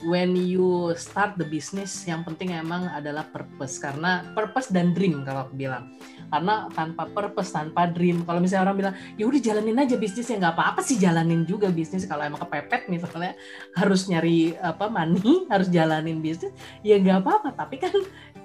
when 0.05 0.35
you 0.35 0.91
start 0.99 1.35
the 1.39 1.47
business 1.47 2.03
yang 2.07 2.21
penting 2.27 2.51
emang 2.53 2.87
adalah 2.91 3.27
purpose. 3.31 3.79
Karena 3.79 4.23
purpose 4.35 4.69
dan 4.69 4.91
dream 4.91 5.23
kalau 5.23 5.47
aku 5.49 5.55
bilang. 5.55 5.95
Karena 6.29 6.67
tanpa 6.71 7.07
purpose 7.09 7.55
tanpa 7.55 7.89
dream. 7.89 8.23
Kalau 8.27 8.39
misalnya 8.43 8.69
orang 8.69 8.77
bilang 8.77 8.95
ya 9.15 9.23
udah 9.27 9.41
jalanin 9.41 9.79
aja 9.79 9.95
bisnisnya 9.95 10.37
nggak 10.43 10.55
apa-apa 10.59 10.81
sih 10.83 10.97
jalanin 10.99 11.47
juga 11.47 11.71
bisnis. 11.71 12.03
Kalau 12.05 12.23
emang 12.23 12.41
kepepet 12.43 12.91
misalnya 12.91 13.33
harus 13.79 14.07
nyari 14.11 14.55
apa 14.59 14.85
money 14.91 15.43
harus 15.53 15.67
jalanin 15.71 16.19
bisnis 16.19 16.51
ya 16.85 16.99
nggak 16.99 17.23
apa-apa. 17.23 17.55
Tapi 17.55 17.75
kan 17.79 17.93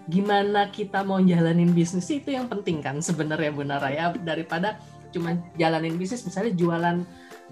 gimana 0.08 0.72
kita 0.72 1.04
mau 1.04 1.20
jalanin 1.20 1.74
bisnis 1.76 2.08
itu 2.08 2.32
yang 2.32 2.48
penting 2.48 2.80
kan 2.80 2.96
sebenarnya 3.04 3.52
benar 3.52 3.82
ya 3.92 4.08
daripada 4.16 4.80
cuma 5.12 5.36
jalanin 5.56 5.96
bisnis 5.96 6.24
misalnya 6.24 6.52
jualan 6.56 6.96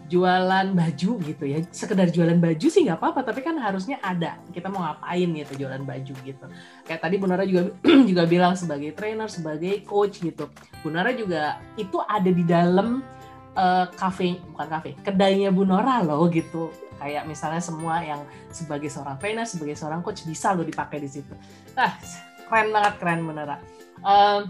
jualan 0.06 0.66
baju 0.72 1.10
gitu 1.22 1.44
ya. 1.44 1.58
Sekedar 1.74 2.10
jualan 2.10 2.38
baju 2.38 2.66
sih 2.66 2.86
nggak 2.86 2.98
apa-apa 2.98 3.20
tapi 3.26 3.42
kan 3.42 3.58
harusnya 3.58 3.98
ada. 4.02 4.38
Kita 4.54 4.70
mau 4.70 4.82
ngapain 4.86 5.28
gitu 5.34 5.66
jualan 5.66 5.82
baju 5.82 6.14
gitu. 6.22 6.46
Kayak 6.86 7.00
tadi 7.02 7.14
Bu 7.18 7.26
Nara 7.26 7.44
juga 7.46 7.74
juga 8.10 8.22
bilang 8.24 8.54
sebagai 8.54 8.94
trainer 8.94 9.28
sebagai 9.28 9.82
coach 9.82 10.22
gitu. 10.22 10.50
Bu 10.80 10.88
Nara 10.94 11.10
juga 11.12 11.58
itu 11.74 11.98
ada 12.06 12.30
di 12.30 12.44
dalam 12.46 13.02
uh, 13.58 13.86
cafe 13.94 14.38
bukan 14.54 14.68
cafe 14.70 14.90
kedainya 15.02 15.50
Bu 15.50 15.66
Nora 15.66 16.02
loh 16.06 16.30
gitu. 16.30 16.70
Kayak 16.96 17.28
misalnya 17.28 17.60
semua 17.60 18.00
yang 18.00 18.24
sebagai 18.48 18.88
seorang 18.88 19.20
trainer 19.20 19.44
sebagai 19.44 19.76
seorang 19.76 20.00
coach 20.00 20.24
bisa 20.24 20.56
lo 20.56 20.64
dipakai 20.64 21.02
di 21.02 21.10
situ. 21.10 21.34
Nah 21.74 21.92
keren 22.46 22.70
banget 22.70 22.94
keren 23.02 23.20
Bu 23.26 23.32
Nora. 23.34 23.58
Uh, 24.06 24.46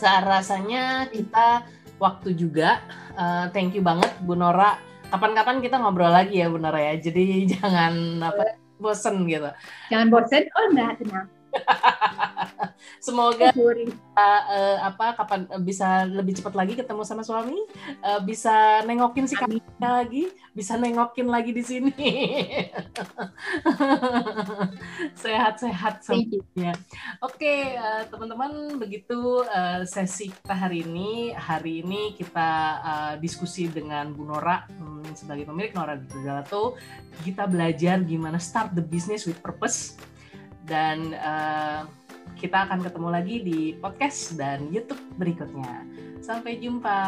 rasanya 0.00 1.08
kita 1.08 1.64
waktu 2.00 2.36
juga. 2.36 2.80
Uh, 3.16 3.46
thank 3.50 3.72
you 3.74 3.82
banget 3.82 4.10
Bu 4.22 4.36
Nora. 4.36 4.76
Kapan-kapan 5.10 5.58
kita 5.58 5.82
ngobrol 5.82 6.10
lagi 6.10 6.38
ya 6.42 6.46
Bu 6.50 6.58
Nora 6.58 6.78
ya. 6.78 6.94
Jadi 6.98 7.44
jangan 7.58 8.22
apa 8.22 8.58
bosen 8.78 9.26
gitu. 9.26 9.50
Jangan 9.88 10.06
bosen. 10.10 10.46
Oh 10.54 10.64
enggak, 10.70 11.00
tenang. 11.02 11.39
Semoga 13.00 13.52
uh, 13.56 13.88
uh, 14.16 14.76
apa 14.92 15.16
kapan 15.16 15.48
uh, 15.48 15.60
bisa 15.60 16.04
lebih 16.04 16.36
cepat 16.36 16.52
lagi 16.52 16.76
ketemu 16.76 17.02
sama 17.04 17.24
suami, 17.24 17.56
uh, 18.04 18.20
bisa 18.20 18.84
nengokin 18.84 19.24
si 19.24 19.36
kakaknya 19.36 19.90
lagi, 20.04 20.28
bisa 20.52 20.76
nengokin 20.76 21.28
lagi 21.28 21.56
di 21.56 21.64
sini. 21.64 21.92
Sehat-sehat 25.24 26.04
semuanya. 26.04 26.76
Oke, 27.24 27.40
okay, 27.40 27.60
uh, 27.80 28.04
teman-teman, 28.12 28.76
begitu 28.76 29.44
uh, 29.48 29.80
sesi 29.88 30.28
kita 30.32 30.52
hari 30.52 30.84
ini. 30.84 31.32
Hari 31.32 31.80
ini 31.84 32.12
kita 32.16 32.50
uh, 32.84 33.14
diskusi 33.16 33.68
dengan 33.68 34.12
Bu 34.12 34.28
Nora 34.28 34.68
um, 34.76 35.04
sebagai 35.16 35.48
pemilik 35.48 35.72
Nora 35.72 35.96
Galato. 35.96 36.76
Kita 37.24 37.48
belajar 37.48 38.04
gimana 38.04 38.36
start 38.36 38.76
the 38.76 38.84
business 38.84 39.24
with 39.24 39.40
purpose 39.40 39.96
dan 40.70 41.18
uh, 41.18 41.82
kita 42.38 42.70
akan 42.70 42.86
ketemu 42.86 43.08
lagi 43.10 43.36
di 43.42 43.60
podcast 43.74 44.38
dan 44.38 44.70
YouTube 44.70 45.02
berikutnya. 45.18 45.82
Sampai 46.22 46.62
jumpa. 46.62 47.02